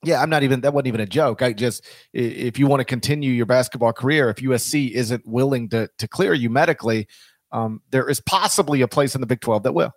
[0.04, 1.42] yeah, I'm not even that wasn't even a joke.
[1.42, 5.90] I just if you want to continue your basketball career, if USC isn't willing to
[5.98, 7.08] to clear you medically,
[7.52, 9.92] um, there is possibly a place in the Big 12 that will.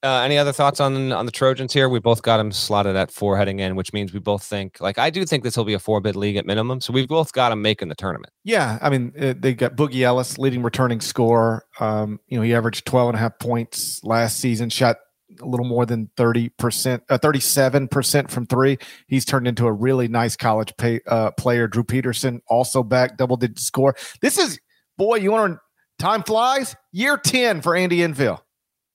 [0.00, 1.88] Uh, any other thoughts on on the Trojans here?
[1.88, 4.96] We both got them slotted at four heading in, which means we both think like
[4.96, 6.80] I do think this will be a four bid league at minimum.
[6.80, 8.32] So we've both got them making the tournament.
[8.44, 11.64] Yeah, I mean, uh, they got Boogie Ellis, leading returning score.
[11.80, 14.98] Um, you know, he averaged 12 and a half points last season, shot
[15.40, 18.78] a little more than 30%, uh, 37% from three.
[19.06, 21.68] He's turned into a really nice college pay, uh, player.
[21.68, 23.94] Drew Peterson also back, double digit score.
[24.20, 24.58] This is,
[24.96, 25.60] boy, you want to,
[25.98, 28.40] time flies, year 10 for Andy Enfield.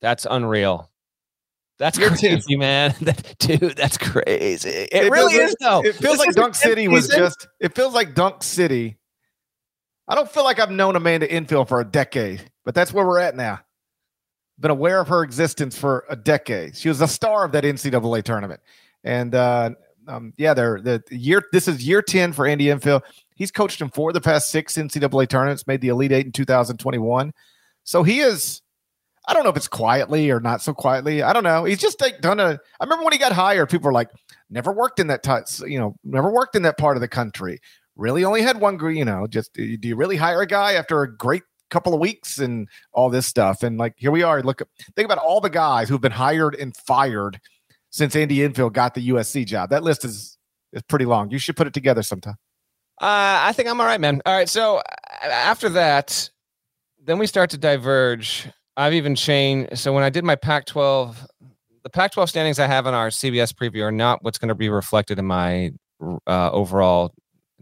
[0.01, 0.89] That's unreal.
[1.79, 2.93] That's You're too- crazy, man.
[3.01, 4.69] That- Dude, that's crazy.
[4.69, 5.79] It, It really is, though.
[5.83, 7.19] It feels This like Dunk 10th City was season.
[7.19, 8.97] just, it feels like Dunk City.
[10.07, 13.19] I don't feel like I've known Amanda Enfield for a decade, but that's where we're
[13.19, 13.59] at now.
[14.63, 16.77] Been aware of her existence for a decade.
[16.77, 18.61] She was a star of that NCAA tournament.
[19.03, 19.71] And uh,
[20.07, 23.03] um, yeah, they're the year, this is year 10 for Andy Enfield.
[23.35, 27.33] He's coached four of the past six NCAA tournaments, made the Elite Eight in 2021.
[27.83, 28.61] So he is,
[29.27, 31.23] I don't know if it's quietly or not so quietly.
[31.23, 31.65] I don't know.
[31.65, 32.57] He's just like done a.
[32.79, 34.11] I remember when he got hired, people were like,
[34.49, 37.59] "Never worked in that, t- you know, never worked in that part of the country.
[37.95, 39.27] Really, only had one, you know.
[39.27, 43.09] Just do you really hire a guy after a great couple of weeks and all
[43.09, 43.63] this stuff?
[43.63, 44.41] And like here we are.
[44.41, 44.61] Look,
[44.95, 47.39] think about all the guys who've been hired and fired
[47.89, 49.69] since Andy Enfield got the USC job.
[49.71, 50.37] That list is
[50.71, 51.29] is pretty long.
[51.29, 52.35] You should put it together sometime.
[53.01, 54.21] Uh, I think I'm all right, man.
[54.25, 54.49] All right.
[54.49, 54.81] So uh,
[55.25, 56.29] after that,
[57.03, 58.47] then we start to diverge.
[58.77, 59.77] I've even changed.
[59.77, 61.27] So when I did my Pac 12,
[61.83, 64.55] the Pac 12 standings I have in our CBS preview are not what's going to
[64.55, 65.71] be reflected in my
[66.27, 67.13] uh, overall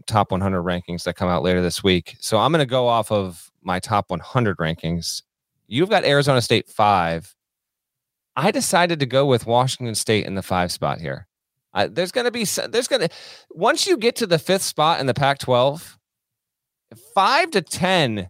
[0.06, 2.16] top 100 rankings that come out later this week.
[2.20, 5.22] So I'm going to go off of my top 100 rankings.
[5.66, 7.34] You've got Arizona State five.
[8.36, 11.26] I decided to go with Washington State in the five spot here.
[11.74, 13.08] Uh, there's going to be there's going to
[13.50, 15.96] once you get to the fifth spot in the Pac-12,
[17.14, 18.28] five to ten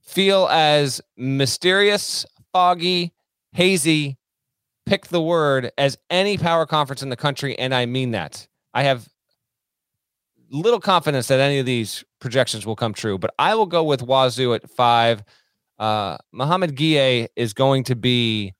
[0.00, 3.12] feel as mysterious, foggy,
[3.52, 4.18] hazy.
[4.84, 8.48] Pick the word as any power conference in the country, and I mean that.
[8.74, 9.08] I have
[10.52, 14.02] little confidence that any of these projections will come true, but I will go with
[14.02, 15.24] Wazoo at five.
[15.78, 18.54] Uh, Mouhamed Gueye is going to be.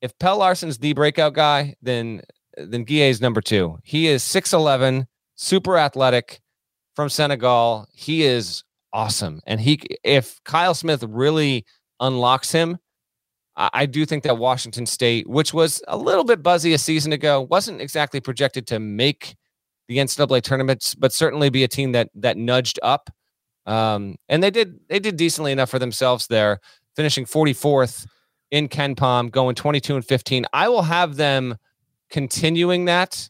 [0.00, 2.22] If Pelle Larsson's the breakout guy, then
[2.56, 3.78] then Gueye is number two.
[3.82, 6.40] He is 6'11, super athletic
[6.94, 7.86] from Senegal.
[7.92, 9.40] He is awesome.
[9.46, 11.64] And he if Kyle Smith really
[12.00, 12.78] unlocks him,
[13.56, 17.12] I, I do think that Washington State, which was a little bit buzzy a season
[17.12, 19.34] ago, wasn't exactly projected to make
[19.88, 23.10] the NCAA tournaments, but certainly be a team that that nudged up.
[23.66, 26.60] Um, and they did they did decently enough for themselves there,
[26.96, 28.06] finishing 44th
[28.50, 30.46] in KenPom, going 22 and 15.
[30.52, 31.56] I will have them
[32.10, 33.28] continuing that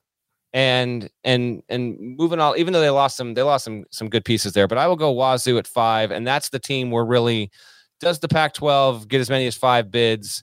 [0.52, 4.24] and and and moving all even though they lost some they lost some some good
[4.24, 7.50] pieces there but i will go wazoo at five and that's the team where really
[8.00, 10.42] does the pac 12 get as many as five bids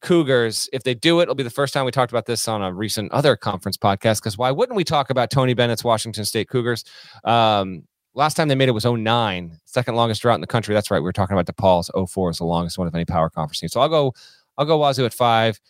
[0.00, 2.62] cougars if they do it it'll be the first time we talked about this on
[2.62, 6.48] a recent other conference podcast because why wouldn't we talk about tony bennett's washington state
[6.48, 6.84] cougars
[7.24, 7.82] um
[8.14, 11.00] last time they made it was 09 second longest drought in the country that's right
[11.00, 13.68] we were talking about DePaul's 04 is the longest one of any power conference team
[13.68, 14.14] so i'll go
[14.56, 15.60] i'll go wazoo at five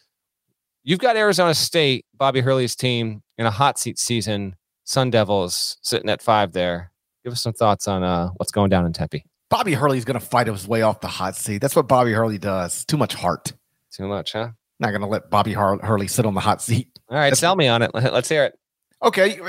[0.83, 4.57] You've got Arizona State, Bobby Hurley's team, in a hot seat season.
[4.85, 6.91] Sun Devils sitting at five there.
[7.23, 9.25] Give us some thoughts on uh, what's going down in Tempe.
[9.51, 11.59] Bobby Hurley's going to fight his way off the hot seat.
[11.59, 12.85] That's what Bobby Hurley does.
[12.87, 13.53] Too much heart.
[13.93, 14.51] Too much, huh?
[14.79, 16.89] Not going to let Bobby Hur- Hurley sit on the hot seat.
[17.09, 17.91] All right, That's- sell me on it.
[17.95, 18.55] Let- Let's hear it.
[19.03, 19.41] Okay,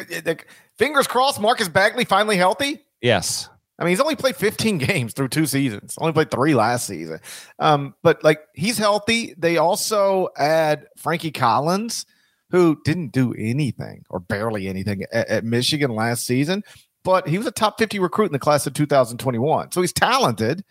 [0.78, 1.42] fingers crossed.
[1.42, 2.80] Marcus Bagley finally healthy.
[3.02, 3.50] Yes.
[3.78, 5.96] I mean, he's only played 15 games through two seasons.
[5.98, 7.20] Only played three last season.
[7.60, 9.34] Um, but like he's healthy.
[9.38, 12.06] They also add Frankie Collins,
[12.52, 16.64] who didn't do anything or barely anything at, at Michigan last season,
[17.04, 19.72] but he was a top 50 recruit in the class of 2021.
[19.74, 20.64] So he's talented.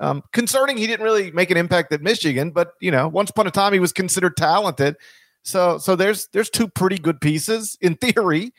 [0.00, 3.46] Um, concerning he didn't really make an impact at Michigan, but you know, once upon
[3.46, 4.96] a time he was considered talented.
[5.42, 8.52] So so there's there's two pretty good pieces in theory.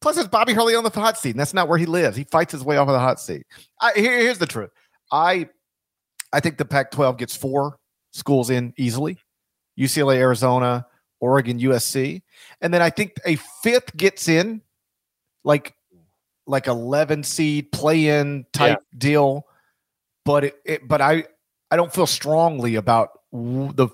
[0.00, 2.14] Plus, it's Bobby Hurley on the hot seat, and that's not where he lives.
[2.14, 3.46] He fights his way off of the hot seat.
[3.80, 4.70] I, here, here's the truth.
[5.10, 5.48] I
[6.32, 7.78] I think the Pac-12 gets four
[8.12, 9.18] schools in easily:
[9.78, 10.86] UCLA, Arizona,
[11.20, 12.22] Oregon, USC,
[12.60, 14.60] and then I think a fifth gets in,
[15.42, 15.74] like
[16.46, 19.46] like 11 seed play-in type deal.
[20.24, 21.24] But it, it but I
[21.70, 23.88] I don't feel strongly about the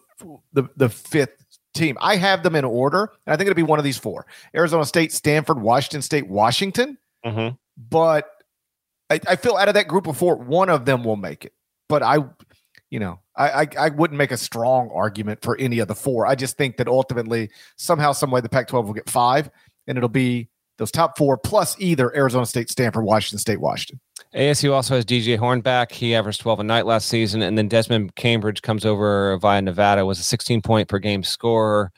[0.53, 1.97] the the fifth team.
[2.01, 4.85] I have them in order, and I think it'll be one of these four: Arizona
[4.85, 6.99] State, Stanford, Washington State, Washington.
[7.25, 7.55] Mm-hmm.
[7.88, 8.29] But
[9.11, 11.53] I, I feel out of that group of four, one of them will make it.
[11.88, 12.19] But I,
[12.90, 16.27] you know, I, I, I wouldn't make a strong argument for any of the four.
[16.27, 19.51] I just think that ultimately, somehow, some way, the Pac-12 will get five,
[19.87, 20.49] and it'll be
[20.81, 24.01] those top four plus either Arizona State, Stanford, Washington State, Washington.
[24.35, 25.93] ASU also has DJ Horne back.
[25.93, 27.43] He averaged 12 a night last season.
[27.43, 31.93] And then Desmond Cambridge comes over via Nevada, was a 16 point per game scorer.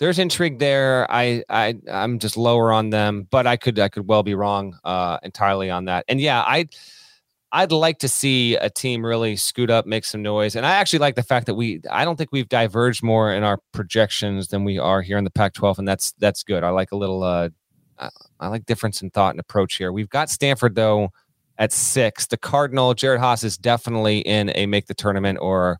[0.00, 1.06] There's intrigue there.
[1.10, 4.76] I I I'm just lower on them, but I could I could well be wrong
[4.82, 6.04] uh, entirely on that.
[6.08, 6.66] And yeah, I
[7.52, 10.54] I'd like to see a team really scoot up, make some noise.
[10.54, 13.42] And I actually like the fact that we I don't think we've diverged more in
[13.42, 16.64] our projections than we are here in the Pac-12, and that's that's good.
[16.64, 17.48] I like a little uh
[17.98, 19.92] I, I like difference in thought and approach here.
[19.92, 21.10] We've got Stanford though
[21.58, 22.26] at six.
[22.26, 25.78] The Cardinal, Jerod Haase is definitely in a make the tournament or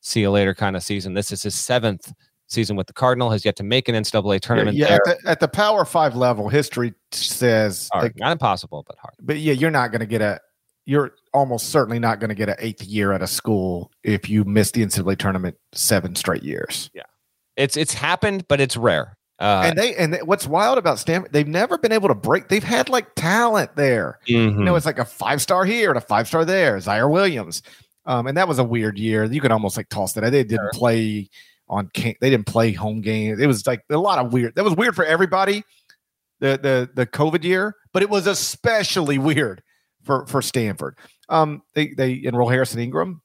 [0.00, 1.14] see you later kind of season.
[1.14, 2.12] This is his seventh
[2.48, 4.76] season with the Cardinal, has yet to make an NCAA tournament.
[4.76, 8.96] Yeah, yeah at, the, at, the, Power Five level, history says like, not impossible, but
[8.98, 9.14] hard.
[9.20, 10.40] But yeah, you're not going to get a.
[10.86, 14.44] You're almost certainly not going to get an eighth year at a school if you
[14.44, 16.90] miss the NCAA tournament seven straight years.
[16.92, 17.02] Yeah,
[17.56, 19.16] it's it's happened, but it's rare.
[19.40, 22.48] Uh, and they and they, what's wild about Stanford, they've never been able to break.
[22.48, 24.18] They've had like talent there.
[24.28, 24.58] Mm-hmm.
[24.58, 26.76] You know, it's like a five star here and a five star there.
[26.76, 27.62] Ziaire Williams,
[28.04, 29.24] um, and that was a weird year.
[29.24, 30.20] You could almost like toss that.
[30.20, 30.70] They didn't sure.
[30.74, 31.30] play
[31.68, 31.90] on.
[31.94, 33.40] They didn't play home games.
[33.40, 34.56] It was like a lot of weird.
[34.56, 35.64] That was weird for everybody.
[36.40, 39.62] The the the COVID year, but it was especially weird
[40.02, 40.98] for for Stanford.
[41.30, 43.22] Um, they they enroll Harrison Ingram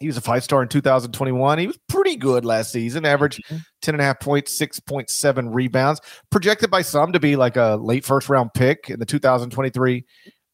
[0.00, 1.58] he was a five star in 2021.
[1.58, 3.56] He was pretty good last season, average mm-hmm.
[3.82, 8.04] 10 and a half points, 6.7 rebounds, projected by some to be like a late
[8.04, 10.04] first round pick in the 2023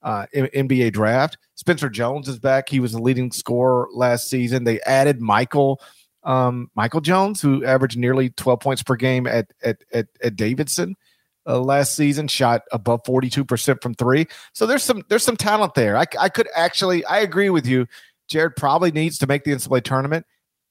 [0.02, 1.38] uh, NBA draft.
[1.54, 2.68] Spencer Jones is back.
[2.68, 4.64] He was the leading scorer last season.
[4.64, 5.80] They added Michael
[6.24, 10.96] um, Michael Jones, who averaged nearly 12 points per game at at at, at Davidson.
[11.44, 15.96] Uh, last season shot above 42% from three so there's some there's some talent there
[15.96, 17.88] I, I could actually i agree with you
[18.32, 20.26] Jerod probably needs to make the NCAA tournament.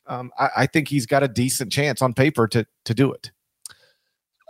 [0.07, 3.31] Um, I, I, think he's got a decent chance on paper to to do it.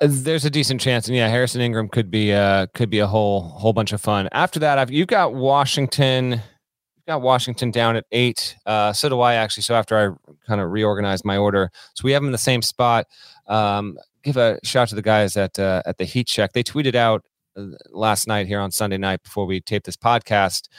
[0.02, 3.08] Uh, there's a decent chance, and yeah, Harrison Ingram could be uh could be a
[3.08, 4.30] whole whole bunch of fun.
[4.32, 8.56] After that, I've you've got Washington, you've got Washington down at eight.
[8.65, 9.63] Uh, so do I actually.
[9.63, 12.62] So after I kind of reorganized my order, so we have them in the same
[12.62, 13.08] spot.
[13.47, 16.54] Um, give a shout to the guys at uh, at the Heat Check.
[16.54, 17.26] They tweeted out
[17.58, 20.69] uh, last night here on Sunday night before we taped this podcast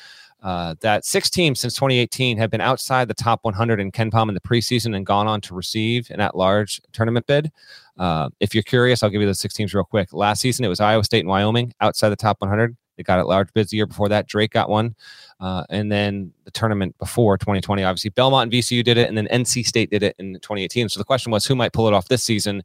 [0.43, 4.35] uh, that six teams since 2018 have been outside the top 100 in KenPom in
[4.35, 7.53] the preseason and gone on to receive an at-large tournament bid.
[7.97, 10.13] Uh, if you're curious, I'll give you those six teams real quick.
[10.13, 12.77] Last season, it was Iowa State and Wyoming outside the top 100.
[12.97, 14.27] They got at-large bids the year before that.
[14.27, 14.95] Drake got one,
[15.41, 19.29] uh, and then the tournament before 2020, obviously Belmont and VCU did it, and then
[19.29, 20.89] NC State did it in 2018.
[20.89, 22.63] So the question was, who might pull it off this season?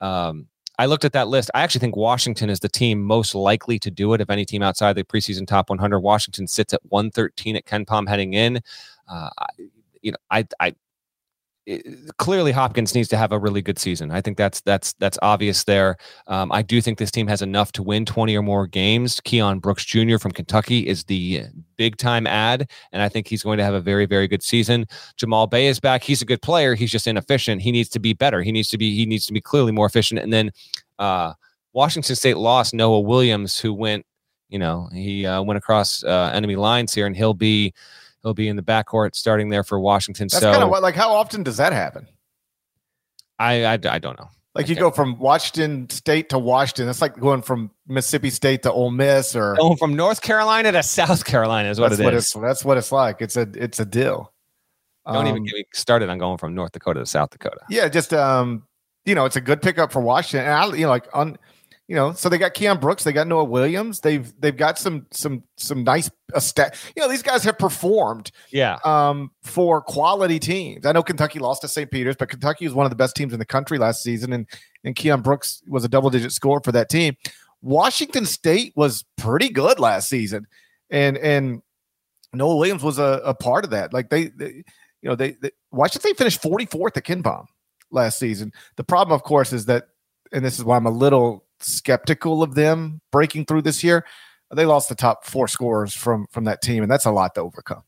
[0.00, 0.46] Um,
[0.78, 1.50] I looked at that list.
[1.54, 4.62] I actually think Washington is the team most likely to do it of any team
[4.62, 6.00] outside the preseason top 100.
[6.00, 8.60] Washington sits at 113 at KenPom heading in.
[9.08, 9.30] Uh,
[10.02, 10.74] you know, I, I
[12.18, 14.10] clearly Hopkins needs to have a really good season.
[14.10, 15.96] I think that's that's that's obvious there.
[16.26, 19.20] Um, I do think this team has enough to win 20 or more games.
[19.20, 20.18] Keion Brooks Jr.
[20.18, 21.44] from Kentucky is the
[21.76, 24.86] big time add, and I think he's going to have a very very good season.
[25.16, 26.02] Jamal Bey is back.
[26.02, 26.74] He's a good player.
[26.74, 27.62] He's just inefficient.
[27.62, 28.42] He needs to be better.
[28.42, 30.20] He needs to be he needs to be clearly more efficient.
[30.20, 30.50] And then
[30.98, 31.32] uh,
[31.72, 34.04] Washington State lost Noah Williams, who went
[34.50, 37.72] you know he uh, went across uh, enemy lines here, and he'll be
[38.24, 40.26] he'll be in the backcourt starting there for Washington.
[40.30, 42.08] That's so kind of what, like how often does that happen?
[43.38, 44.28] I, I, I don't know.
[44.54, 46.86] Like you go from Washington State to Washington.
[46.86, 50.82] That's like going from Mississippi State to Ole Miss, or going from North Carolina to
[50.84, 52.24] South Carolina is what that's it what is.
[52.24, 53.20] It's, that's what it's like.
[53.20, 54.32] It's a it's a deal.
[55.06, 57.62] Don't um, even get me started on going from North Dakota to South Dakota.
[57.68, 58.62] Yeah, just um,
[59.04, 60.46] you know, it's a good pickup for Washington.
[60.48, 61.36] And I, you know, like on
[61.86, 65.06] you know, so they got Keion Brooks, they got Noah Williams, they've they've got some
[65.10, 66.76] some some nice uh, stat.
[66.96, 70.86] You know, these guys have performed, yeah, um, for quality teams.
[70.86, 71.90] I know Kentucky lost to St.
[71.90, 74.48] Peter's, but Kentucky was one of the best teams in the country last season, and
[74.82, 77.16] and Keion Brooks was a double digit score for that team.
[77.60, 80.46] Washington State was pretty good last season,
[80.90, 81.62] and and
[82.34, 83.92] Noah Williams was a, a part of that.
[83.92, 84.64] Like they, they
[85.02, 87.46] you know, they, they Washington State finished 44th at KenPom
[87.90, 88.52] last season.
[88.76, 89.88] The problem, of course, is that,
[90.32, 94.04] and this is why I'm a little skeptical of them breaking through this year.
[94.54, 97.40] They lost the top four scorers from from that team, and that's a lot to
[97.40, 97.82] overcome.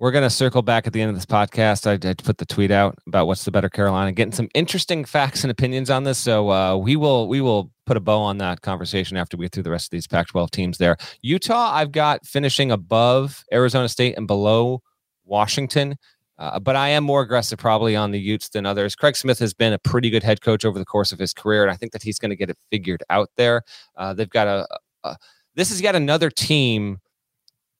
[0.00, 1.86] We're going to circle back at the end of this podcast.
[1.86, 5.50] I, put the tweet out about what's the better Carolina, getting some interesting facts and
[5.50, 6.16] opinions on this.
[6.16, 9.52] So uh, we will we will put a bow on that conversation after we get
[9.52, 10.78] through the rest of these Pac-12 teams.
[10.78, 14.82] There, Utah, I've got finishing above Arizona State and below
[15.26, 15.96] Washington.
[16.40, 18.96] Uh, but I am more aggressive probably on the Utes than others.
[18.96, 21.62] Craig Smith has been a pretty good head coach over the course of his career,
[21.62, 23.62] and I think that he's going to get it figured out there.
[23.96, 24.66] Uh, they've got a,
[25.04, 25.16] a,
[25.54, 26.98] this is yet another team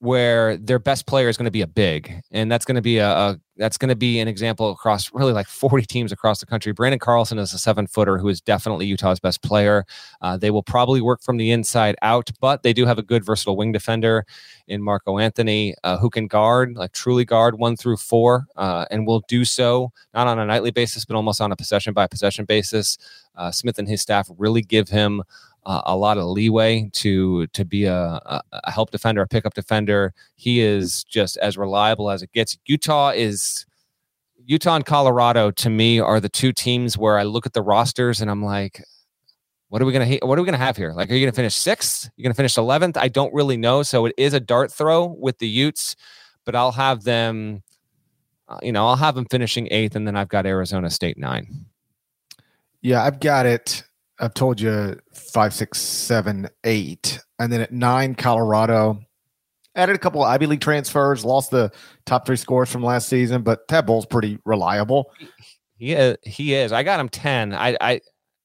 [0.01, 2.99] where their best player is going to be a big, and that's going to be
[2.99, 6.47] a, a that's going to be an example across really like 40 teams across the
[6.47, 6.73] country.
[6.73, 9.85] Branden Carlson is a seven footer who is definitely Utah's best player.
[10.23, 13.23] Uh, they will probably work from the inside out, but they do have a good
[13.23, 14.25] versatile wing defender
[14.67, 19.07] in Marco Anthony uh, who can guard, like truly guard one through four, uh, and
[19.07, 22.47] will do so not on a nightly basis, but almost on a possession by possession
[22.47, 22.97] basis.
[23.37, 25.23] Uh, Smith and his staff really give him
[25.65, 30.15] a lot of leeway to to be a, a, a help defender, a pickup defender.
[30.37, 32.57] He is just as reliable as it gets.
[32.67, 33.67] Utah is
[34.47, 38.21] Utah and Colorado to me are the two teams where I look at the rosters
[38.21, 38.83] and I'm like,
[39.69, 40.93] what are we gonna what are we gonna have here?
[40.93, 42.11] Like, are you gonna finish sixth?
[42.17, 42.97] You're gonna finish eleventh?
[42.97, 43.83] I don't really know.
[43.83, 45.95] So it is a dart throw with the Utes,
[46.45, 47.63] but I'll have them.
[48.49, 51.67] Uh, you know, I'll have them finishing eighth, and then I've got Arizona State nine.
[52.83, 53.85] Yeah, I've got it
[54.21, 59.01] I've told you five, six, seven, eight, and then at nine, Colorado
[59.75, 61.73] added a couple of Ivy League transfers, lost the
[62.05, 65.13] top three scores from last season, but Tad Boyle's pretty reliable.
[65.77, 66.73] He is, he is.
[66.73, 67.55] I got him ten.
[67.55, 68.01] I, I,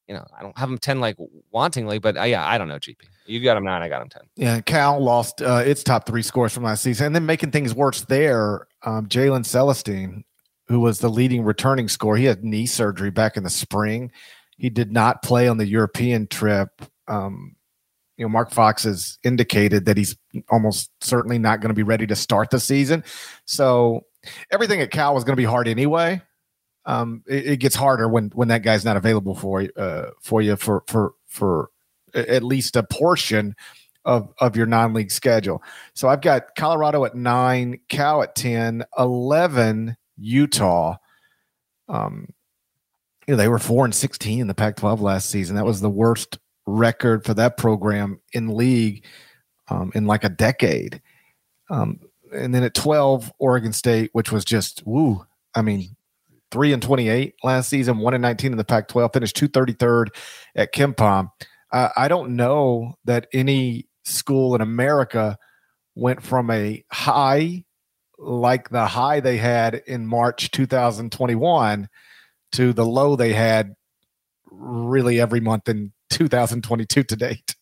[0.08, 1.16] you know, I don't have him ten like
[1.54, 2.78] wantingly, but I, uh, yeah, I don't know.
[2.78, 2.96] GP,
[3.26, 3.82] you got him nine.
[3.82, 4.22] I got him ten.
[4.36, 7.74] Yeah, Cal lost uh, its top three scores from last season, and then making things
[7.74, 10.24] worse there, um, Jalen Celestine,
[10.68, 14.10] who was the leading returning scorer, he had knee surgery back in the spring.
[14.56, 16.82] He did not play on the European trip.
[17.08, 17.56] Um,
[18.16, 20.16] you know, Mark Fox has indicated that he's
[20.48, 23.04] almost certainly not going to be ready to start the season.
[23.44, 24.06] So
[24.50, 26.22] everything at Cal was going to be hard anyway.
[26.86, 30.54] Um, it, it, gets harder when when that guy's not available for uh, for you
[30.54, 31.70] for for for
[32.14, 33.56] at least a portion
[34.04, 35.62] of of your non-league schedule.
[35.94, 40.96] So I've got Colorado at nine, Cal at 10, 11, Utah.
[41.88, 42.28] Um,
[43.26, 45.56] you know, they were four and sixteen in the Pac-12 last season.
[45.56, 49.04] That was the worst record for that program in league
[49.68, 51.00] um, in like a decade.
[51.70, 52.00] Um,
[52.32, 55.24] and then at twelve, Oregon State, which was just woo.
[55.54, 55.96] I mean,
[56.50, 60.14] three and twenty-eight last season, one and nineteen in the Pac-12, finished two thirty-third
[60.54, 61.30] at KenPom.
[61.72, 65.36] Uh, I don't know that any school in America
[65.96, 67.64] went from a high
[68.18, 71.88] like the high they had in March 2021
[72.56, 73.74] to the low they had
[74.50, 77.54] really every month in 2022 to date.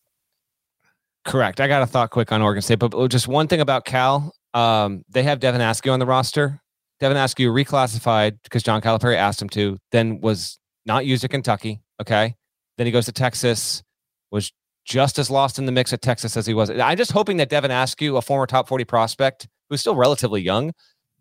[1.25, 1.59] Correct.
[1.59, 4.31] I got a thought quick on Oregon State, but just one thing about Cal.
[4.53, 6.61] Um, they have Devin Askew on the roster.
[6.99, 11.81] Devin Askew reclassified because John Calipari asked him to, then was not used at Kentucky.
[12.01, 12.35] Okay.
[12.77, 13.83] Then he goes to Texas,
[14.31, 14.53] was
[14.85, 16.69] just as lost in the mix at Texas as he was.
[16.69, 20.73] I'm just hoping that Devin Askew, a former top 40 prospect who's still relatively young,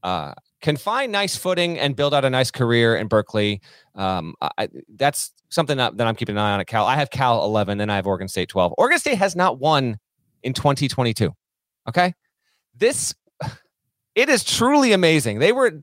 [0.03, 0.35] uh,
[0.65, 3.61] can find nice footing and build out a nice career in Berkeley.
[3.95, 6.87] Um, I, that's something that, that, I'm keeping an eye on at Cal.
[6.87, 8.73] I have Cal 11 then I have Oregon State 12.
[8.79, 9.99] Oregon State has not won
[10.43, 11.31] in 2022.
[11.87, 12.15] Okay.
[12.75, 13.15] This,
[14.15, 15.39] it is truly amazing.
[15.39, 15.83] They were,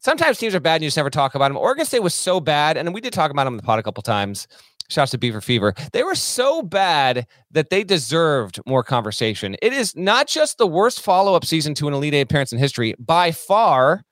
[0.00, 1.56] sometimes teams are bad and you just never talk about them.
[1.56, 2.76] Oregon State was so bad.
[2.76, 4.48] And we did talk about them in the pod a couple times.
[4.88, 5.74] Shouts to Beaver Fever.
[5.92, 9.56] They were so bad that they deserved more conversation.
[9.62, 12.58] It is not just the worst follow up season to an Elite Eight appearance in
[12.58, 12.94] history.
[12.98, 14.02] By far,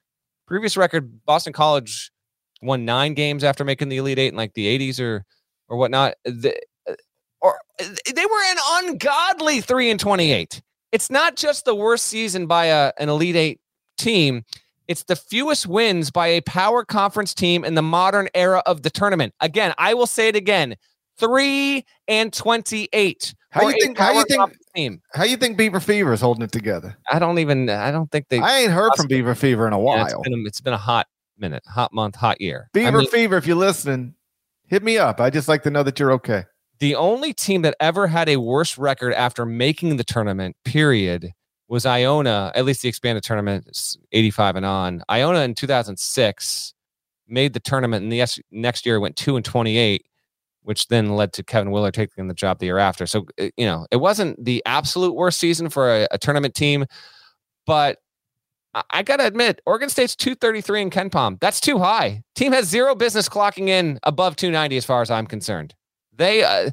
[0.47, 2.11] previous record, Boston College
[2.63, 5.25] won nine games after making the Elite Eight in like the 80s or
[5.69, 6.15] or whatnot.
[6.25, 6.55] The,
[6.89, 6.95] uh,
[7.41, 10.63] or uh, they were an ungodly three and 28.
[10.93, 13.61] It's not just the worst season by a, an Elite Eight
[13.99, 14.45] team.
[14.89, 18.91] It's the fewest wins by a power conference team in the modern era of the
[18.91, 19.35] tournament.
[19.41, 20.77] Again, I will say it again:
[21.19, 23.35] three and twenty-eight.
[23.51, 23.99] How you think?
[23.99, 24.53] How you think?
[24.75, 25.01] Team.
[25.13, 26.97] How you think Beaver Fever is holding it together?
[27.11, 27.71] I don't even.
[27.71, 28.41] I don't think they.
[28.41, 29.99] I ain't heard from Beaver Fever in a while.
[29.99, 31.07] Yeah, it's, been a, it's been a hot
[31.39, 32.69] minute, hot month, hot year.
[32.73, 34.15] Beaver I mean, Fever, if you're listening,
[34.67, 35.21] hit me up.
[35.21, 36.45] I just like to know that you're okay.
[36.81, 41.31] The only team that ever had a worse record after making the tournament, period,
[41.75, 43.69] was Iona, at least the expanded tournament,
[44.13, 45.03] 85 and on.
[45.11, 46.73] Iona in 2006
[47.27, 50.07] made the tournament, and the next year went 2 and 28,
[50.63, 53.07] which then led to Kevin Willard taking the job the year after.
[53.07, 56.87] So, uh, you know, it wasn't the absolute worst season for a, a tournament team,
[57.67, 57.99] but
[58.91, 61.41] I got to admit, Oregon State's 233 in KenPom.
[61.41, 62.23] That's too high.
[62.37, 65.75] Team has zero business clocking in above 290 as far as I'm concerned.
[66.17, 66.71] They, uh,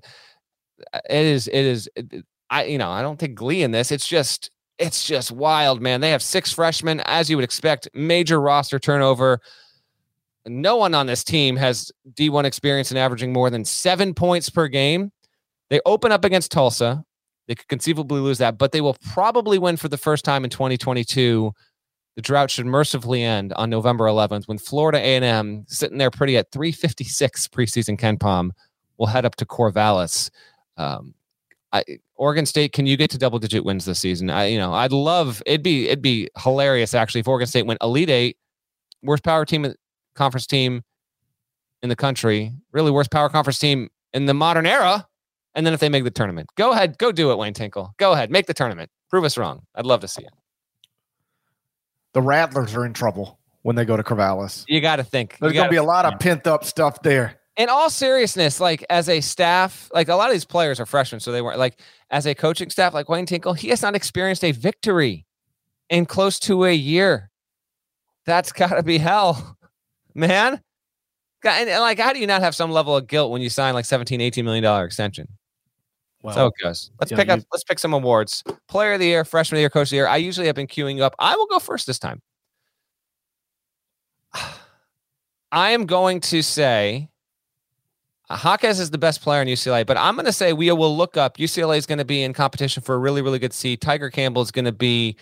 [0.93, 3.91] it is, it is, it, I, you know, I don't take glee in this.
[3.91, 4.51] It's just,
[4.81, 6.01] it's just wild, man.
[6.01, 9.39] They have six freshmen, as you would expect, major roster turnover.
[10.47, 14.67] No one on this team has D1 experience in averaging more than seven points per
[14.67, 15.11] game.
[15.69, 17.05] They open up against Tulsa.
[17.47, 20.49] They could conceivably lose that, but they will probably win for the first time in
[20.49, 21.51] 2022.
[22.15, 26.51] The drought should mercifully end on November 11th when Florida A&M, sitting there pretty at
[26.51, 28.49] 356 preseason KenPom,
[28.97, 30.31] will head up to Corvallis.
[30.77, 31.13] Um,
[31.73, 31.83] I,
[32.15, 34.29] Oregon State, can you get to double digit wins this season?
[34.29, 37.81] I, you know, I'd love it'd be it'd be hilarious actually if Oregon State went
[37.81, 38.37] Elite Eight,
[39.03, 39.73] worst power team,
[40.15, 40.83] conference team
[41.81, 45.07] in the country, really worst power conference team in the modern era,
[45.55, 47.93] and then if they make the tournament, go ahead, go do it, Wayne Tinkle.
[47.97, 48.89] Go ahead, make the tournament.
[49.09, 49.63] Prove us wrong.
[49.75, 50.31] I'd love to see it.
[52.13, 54.65] The Rattlers are in trouble when they go to Corvallis.
[54.67, 57.40] You got to think there's going to be a lot of pent up stuff there.
[57.57, 61.19] In all seriousness, like as a staff, like a lot of these players are freshmen,
[61.19, 64.43] so they weren't like as a coaching staff, like Wayne Tinkle, he has not experienced
[64.43, 65.25] a victory
[65.89, 67.29] in close to a year.
[68.25, 69.57] That's got to be hell,
[70.15, 70.61] man.
[71.43, 73.73] And, and, like, how do you not have some level of guilt when you sign
[73.73, 75.27] like 17, 18 million dollar extension?
[76.21, 76.91] Well, so it goes.
[76.99, 77.39] Let's pick up.
[77.39, 78.43] You, let's pick some awards.
[78.67, 80.07] Player of the year, freshman of the year, coach of the year.
[80.07, 81.15] I usually have been queuing up.
[81.17, 82.21] I will go first this time.
[85.51, 87.09] I am going to say
[88.37, 91.17] Jaquez is the best player in UCLA, but I'm going to say we will look
[91.17, 91.37] up.
[91.37, 93.81] UCLA is going to be in competition for a really, really good seat.
[93.81, 95.17] Tiger Campbell is going to be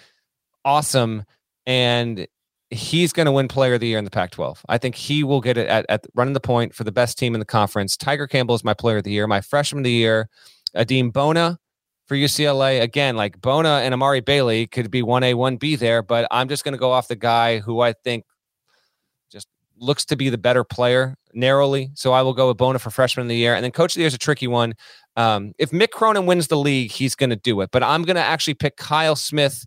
[0.66, 1.24] awesome,
[1.66, 2.28] and
[2.70, 4.60] he's going to win Player of the Year in the Pac-12.
[4.70, 7.34] I think he will get it at, at running the point for the best team
[7.34, 7.98] in the conference.
[7.98, 9.28] Tiger Campbell is my Player of the Year.
[9.28, 10.30] My Freshman of the Year,
[10.76, 11.60] Adem Bona
[12.06, 12.82] for UCLA.
[12.82, 16.50] Again, like Bona and Amari Bailey could be one A, one B there, but I'm
[16.50, 18.26] just going to go off the guy who I think
[19.80, 21.92] looks to be the better player narrowly.
[21.96, 23.56] So I will go with Bona for freshman of the year.
[23.56, 24.74] And then coach of the year is a tricky one.
[25.16, 27.70] Um, if Mick Cronin wins the league, he's going to do it.
[27.72, 29.66] But I'm going to actually pick Kyle Smith.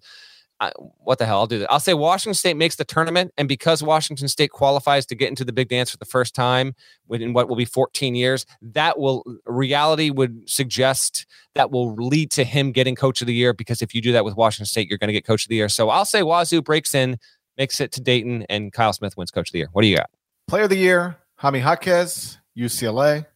[0.60, 1.38] Uh, what the hell?
[1.40, 1.72] I'll do that.
[1.72, 3.32] I'll say Washington State makes the tournament.
[3.36, 6.74] And because Washington State qualifies to get into the big dance for the first time
[7.10, 12.44] in what will be 14 years, that will reality would suggest that will lead to
[12.44, 13.52] him getting coach of the year.
[13.52, 15.56] Because if you do that with Washington State, you're going to get coach of the
[15.56, 15.68] year.
[15.68, 17.18] So I'll say Wazoo breaks in,
[17.56, 19.68] makes it to Dayton, and Kyle Smith wins coach of the year.
[19.72, 20.10] What do you got?
[20.48, 23.26] Player of the year, Jaime Jaquez, UCLA,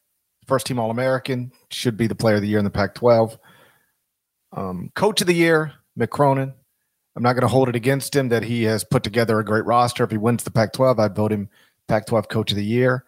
[0.46, 3.38] first team All American, should be the player of the year in the Pac 12.
[4.52, 6.54] Um, coach of the year, Mick Cronin.
[7.14, 9.64] I'm not going to hold it against him that he has put together a great
[9.64, 10.04] roster.
[10.04, 11.48] If he wins the Pac 12, I'd vote him
[11.88, 13.04] Pac 12 coach of the year.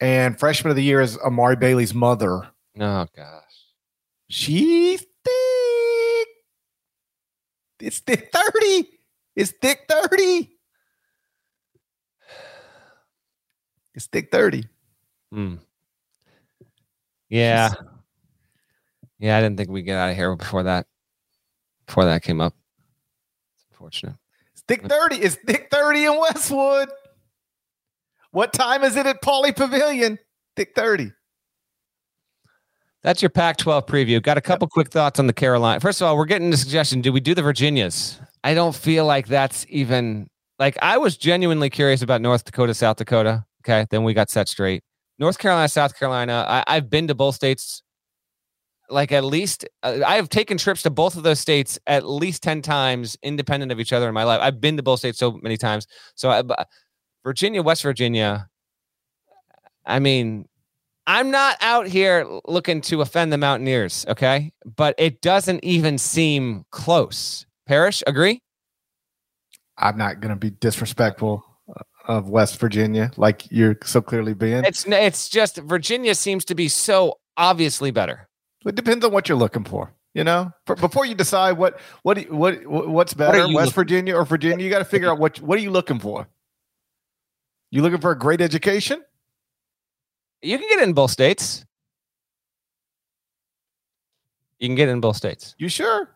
[0.00, 2.48] And freshman of the year is Amari Bailey's mother.
[2.80, 3.42] Oh, gosh.
[4.28, 5.04] She's.
[7.82, 8.88] It's thick 30.
[9.34, 10.50] It's thick 30.
[13.94, 14.64] It's thick 30.
[15.34, 15.58] Mm.
[17.28, 17.72] Yeah.
[19.18, 20.86] Yeah, I didn't think we'd get out of here before that.
[21.86, 22.54] Before that came up.
[23.54, 24.16] It's unfortunate.
[24.52, 25.16] It's thick 30.
[25.16, 26.88] It's thick 30 in Westwood.
[28.32, 30.18] What time is it at Pauley Pavilion?
[30.56, 31.12] Thick 30.
[33.02, 34.22] That's your Pac 12 preview.
[34.22, 34.70] Got a couple yep.
[34.70, 35.80] quick thoughts on the Carolina.
[35.80, 37.00] First of all, we're getting the suggestion.
[37.00, 38.20] Do we do the Virginias?
[38.44, 40.28] I don't feel like that's even
[40.58, 43.44] like I was genuinely curious about North Dakota, South Dakota.
[43.64, 44.82] Okay, then we got set straight.
[45.18, 46.64] North Carolina, South Carolina.
[46.66, 47.82] I, have been to both states.
[48.90, 52.42] Like at least, uh, I have taken trips to both of those states at least
[52.42, 54.40] ten times, independent of each other in my life.
[54.42, 55.86] I've been to both states so many times.
[56.14, 56.42] So, I,
[57.24, 58.48] Virginia, West Virginia.
[59.86, 60.46] I mean,
[61.06, 64.52] I'm not out here looking to offend the Mountaineers, okay?
[64.64, 67.46] But it doesn't even seem close.
[67.66, 68.40] Parrish, agree?
[69.78, 71.44] I'm not going to be disrespectful
[72.06, 74.64] of West Virginia, like you're so clearly being.
[74.64, 78.28] It's it's just Virginia seems to be so obviously better.
[78.66, 79.94] It depends on what you're looking for.
[80.14, 84.26] You know, for, before you decide what what what what's better, what West Virginia or
[84.26, 86.28] Virginia, you got to figure out what what are you looking for.
[87.70, 89.02] You looking for a great education?
[90.42, 91.64] You can get it in both states.
[94.58, 95.54] You can get it in both states.
[95.58, 96.10] You sure?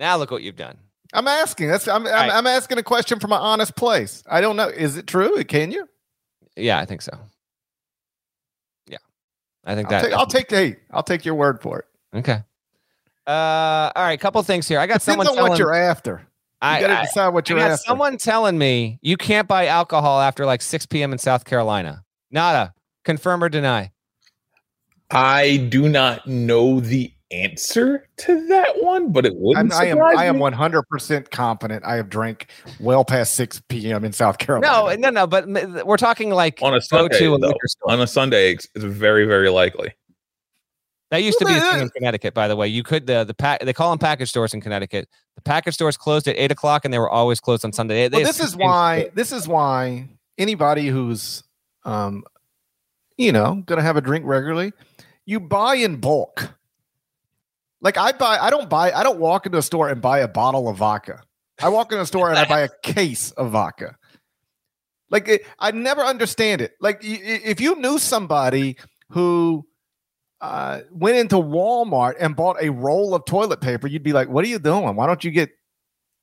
[0.00, 0.78] Now look what you've done.
[1.12, 1.68] I'm asking.
[1.68, 2.32] That's I'm, I'm, right.
[2.32, 4.24] I'm, asking a question from an honest place.
[4.28, 4.68] I don't know.
[4.68, 5.44] Is it true?
[5.44, 5.86] Can you?
[6.56, 7.16] Yeah, I think so.
[8.86, 8.98] Yeah,
[9.64, 10.04] I think I'll that.
[10.08, 10.50] Take, I'll take.
[10.50, 11.84] Hey, I'll take your word for it.
[12.18, 12.42] Okay.
[13.26, 14.12] Uh, all right.
[14.12, 14.78] A couple things here.
[14.78, 16.12] I got Depends someone on telling, what you're after.
[16.12, 16.26] You
[16.62, 17.84] I got to decide what you're I got after.
[17.84, 21.12] Someone telling me you can't buy alcohol after like 6 p.m.
[21.12, 22.04] in South Carolina.
[22.30, 22.74] Nada.
[23.04, 23.92] Confirm or deny?
[25.10, 29.72] I do not know the answer to that one, but it wouldn't.
[29.72, 31.84] I am I am 100 percent confident.
[31.84, 32.48] I have drank
[32.80, 34.04] well past 6 p.m.
[34.04, 34.96] in South Carolina.
[34.96, 35.26] No, no, no.
[35.26, 37.24] But we're talking like on a Sunday.
[37.26, 37.32] A
[37.86, 39.94] on a Sunday, it's very, very likely.
[41.10, 42.68] That used to be a thing in Connecticut, by the way.
[42.68, 45.08] You could the the pack they call them package stores in Connecticut.
[45.34, 48.08] The package stores closed at eight o'clock, and they were always closed on Sunday.
[48.08, 49.10] They, well, this is why.
[49.14, 50.08] This is why
[50.38, 51.42] anybody who's,
[51.84, 52.24] um,
[53.16, 54.72] you know, going to have a drink regularly,
[55.26, 56.48] you buy in bulk
[57.80, 60.28] like I buy, I don't buy, I don't walk into a store and buy a
[60.28, 61.22] bottle of vodka.
[61.62, 63.96] I walk into a store and I buy a case of vodka.
[65.10, 66.72] Like it, I never understand it.
[66.80, 68.76] Like if you knew somebody
[69.10, 69.66] who
[70.40, 74.44] uh, went into Walmart and bought a roll of toilet paper, you'd be like, "What
[74.44, 74.94] are you doing?
[74.94, 75.50] Why don't you get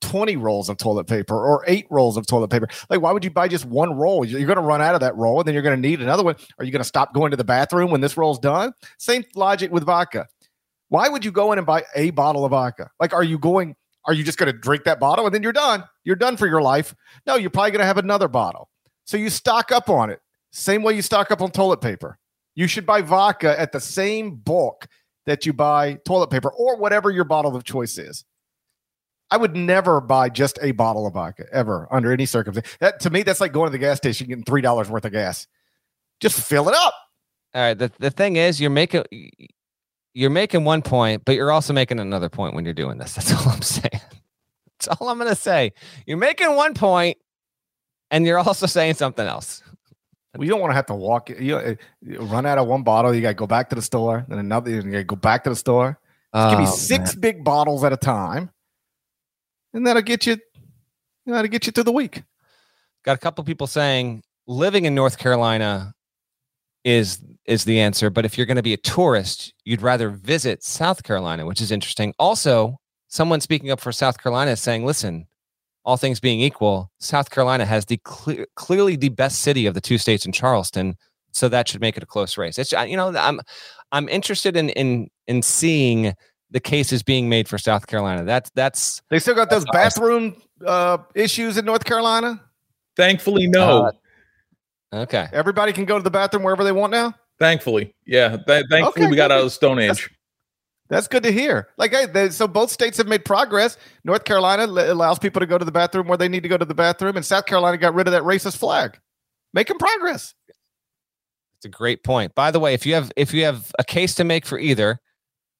[0.00, 2.68] 20 rolls of toilet paper or eight rolls of toilet paper.
[2.88, 4.24] Like, why would you buy just one roll?
[4.24, 6.22] You're going to run out of that roll and then you're going to need another
[6.22, 6.36] one.
[6.58, 8.72] Are you going to stop going to the bathroom when this roll's done?
[8.98, 10.28] Same logic with vodka.
[10.88, 12.90] Why would you go in and buy a bottle of vodka?
[12.98, 13.76] Like, are you going,
[14.06, 15.84] are you just going to drink that bottle and then you're done?
[16.04, 16.94] You're done for your life.
[17.26, 18.70] No, you're probably going to have another bottle.
[19.04, 20.20] So you stock up on it.
[20.50, 22.18] Same way you stock up on toilet paper.
[22.54, 24.86] You should buy vodka at the same bulk
[25.26, 28.24] that you buy toilet paper or whatever your bottle of choice is.
[29.30, 32.76] I would never buy just a bottle of vodka ever under any circumstance.
[32.80, 35.12] That to me, that's like going to the gas station getting three dollars worth of
[35.12, 35.46] gas.
[36.20, 36.94] Just fill it up.
[37.54, 37.78] All right.
[37.78, 39.04] The the thing is, you're making
[40.14, 43.14] you're making one point, but you're also making another point when you're doing this.
[43.16, 44.00] That's all I'm saying.
[44.78, 45.72] That's all I'm gonna say.
[46.06, 47.18] You're making one point,
[48.10, 49.62] and you're also saying something else.
[50.36, 51.30] Well, you don't want to have to walk.
[51.30, 53.14] You, know, you run out of one bottle.
[53.14, 54.24] You got to go back to the store.
[54.28, 54.70] Then another.
[54.70, 55.98] You got to go back to the store.
[56.32, 57.20] Oh, give me oh, six man.
[57.20, 58.50] big bottles at a time
[59.72, 60.38] and that'll get you, you
[61.26, 62.22] know, that'll get you through the week.
[63.04, 65.94] Got a couple people saying living in North Carolina
[66.88, 70.62] is is the answer, but if you're going to be a tourist, you'd rather visit
[70.62, 72.14] South Carolina, which is interesting.
[72.18, 72.78] Also,
[73.08, 75.26] someone speaking up for South Carolina is saying, "Listen,
[75.84, 79.82] all things being equal, South Carolina has the clear, clearly the best city of the
[79.82, 80.96] two states in Charleston,
[81.30, 83.40] so that should make it a close race." It's you know, I'm
[83.92, 86.14] I'm interested in in in seeing
[86.50, 88.24] the cases being made for South Carolina.
[88.24, 90.36] That's that's they still got those bathroom
[90.66, 92.40] uh, issues in North Carolina.
[92.96, 93.84] Thankfully, no.
[93.84, 93.92] Uh,
[94.92, 97.14] okay, everybody can go to the bathroom wherever they want now.
[97.38, 98.36] Thankfully, yeah.
[98.46, 99.88] Th- thankfully, okay, we got out of the Stone Age.
[99.88, 100.08] That's,
[100.88, 101.68] that's good to hear.
[101.76, 103.76] Like, hey, they, so both states have made progress.
[104.04, 106.56] North Carolina l- allows people to go to the bathroom where they need to go
[106.56, 108.98] to the bathroom, and South Carolina got rid of that racist flag,
[109.52, 110.34] making progress.
[111.58, 112.34] It's a great point.
[112.34, 115.00] By the way, if you have if you have a case to make for either,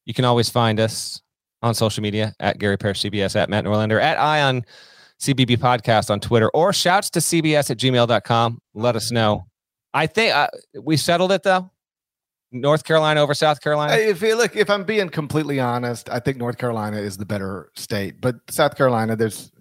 [0.05, 1.21] you can always find us
[1.61, 4.65] on social media at Gary Parrish CBS, at Matt Norlander, at Eye on
[5.21, 8.61] CBB Podcast on Twitter, or shouts to CBS at gmail.com.
[8.75, 9.47] Let us know.
[9.93, 10.49] I think uh,
[10.81, 11.71] we settled it though.
[12.51, 13.95] North Carolina over South Carolina.
[13.95, 17.71] If you look, if I'm being completely honest, I think North Carolina is the better
[17.75, 19.53] state, but South Carolina, there's,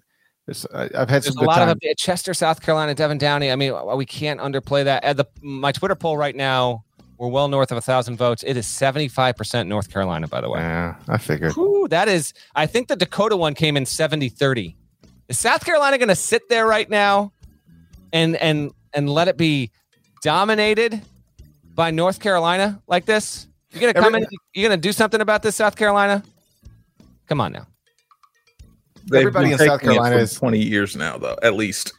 [0.46, 1.68] there's I've had there's a lot time.
[1.68, 3.50] of Chester, South Carolina, Devan Downey.
[3.50, 5.04] I mean, we can't underplay that.
[5.04, 6.84] At the my Twitter poll right now
[7.18, 8.44] we're well north of a thousand votes.
[8.46, 10.60] It is 75% North Carolina, by the way.
[10.60, 11.52] Yeah, I figured.
[11.54, 14.76] Whew, that is, I think the Dakota one came in 70 30.
[15.28, 17.32] Is South Carolina going to sit there right now
[18.12, 19.70] and, and, and let it be
[20.22, 21.02] dominated
[21.74, 23.46] by North Carolina like this?
[23.72, 26.22] You're going to come Every, in, you're going to do something about this, South Carolina?
[27.26, 27.66] Come on now.
[29.14, 31.92] Everybody in South Carolina is 20 years now, though, at least.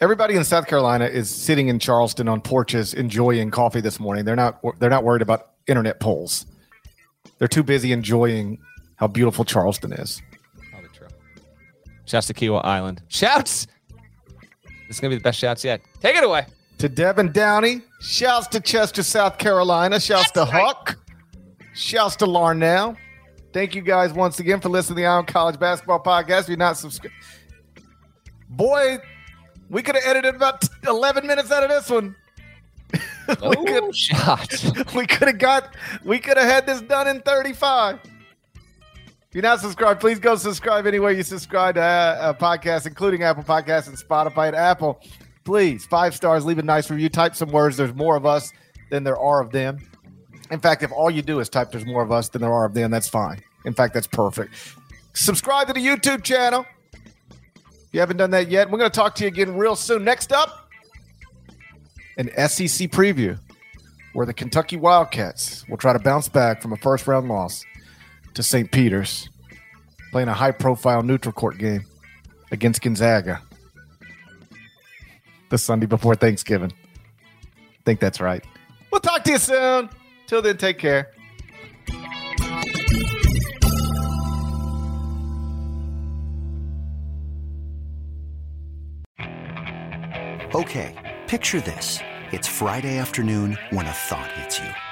[0.00, 4.24] Everybody in South Carolina is sitting in Charleston on porches enjoying coffee this morning.
[4.24, 6.46] They're not they're not worried about internet polls.
[7.38, 8.58] They're too busy enjoying
[8.96, 10.20] how beautiful Charleston is.
[12.02, 12.10] Probably true.
[12.10, 13.02] Shouts to Kiawah Island.
[13.08, 13.66] Shouts.
[14.88, 15.80] This is gonna be the best shouts yet.
[16.00, 16.46] Take it away.
[16.78, 17.82] To Devan Downey.
[18.00, 20.00] Shouts to Chester, South Carolina.
[20.00, 20.66] Shouts That's to right.
[20.66, 20.98] Huck.
[21.74, 22.96] Shouts to Larnell.
[23.52, 26.42] Thank you guys once again for listening to the Eye on College Basketball Podcast.
[26.42, 27.14] If you're not subscribed,
[28.48, 28.98] boy,
[29.68, 32.16] we could have edited about 11 minutes out of this one.
[33.28, 34.64] we oh, could shot.
[34.94, 35.74] We could have got.
[36.04, 38.00] We could have had this done in 35.
[39.32, 42.86] If you're not subscribed, please go subscribe anywhere you subscribe to a, uh, a podcast,
[42.86, 45.00] including Apple Podcasts and Spotify and Apple.
[45.44, 47.78] Please, five stars, leave a nice review, type some words.
[47.78, 48.52] There's more of us
[48.90, 49.78] than there are of them.
[50.50, 52.66] In fact, if all you do is type there's more of us than there are
[52.66, 53.42] of them, that's fine.
[53.64, 54.52] In fact, that's perfect.
[55.14, 56.66] Subscribe to the YouTube channel
[57.32, 60.04] If you haven't done that yet, we're going to talk to you again real soon.
[60.04, 60.68] Next up,
[62.18, 63.38] an SEC preview
[64.12, 67.64] where the Kentucky Wildcats will try to bounce back from a first round loss
[68.34, 68.70] to St.
[68.70, 69.28] Peter's,
[70.10, 71.84] playing a high profile neutral court game
[72.50, 73.40] against Gonzaga
[75.52, 76.72] the Sunday before Thanksgiving.
[77.84, 78.44] Think that's right.
[78.90, 79.90] We'll talk to you soon.
[80.26, 81.12] Till then, take care.
[90.54, 91.98] Okay, picture this.
[92.30, 94.91] It's Friday afternoon when a thought hits you.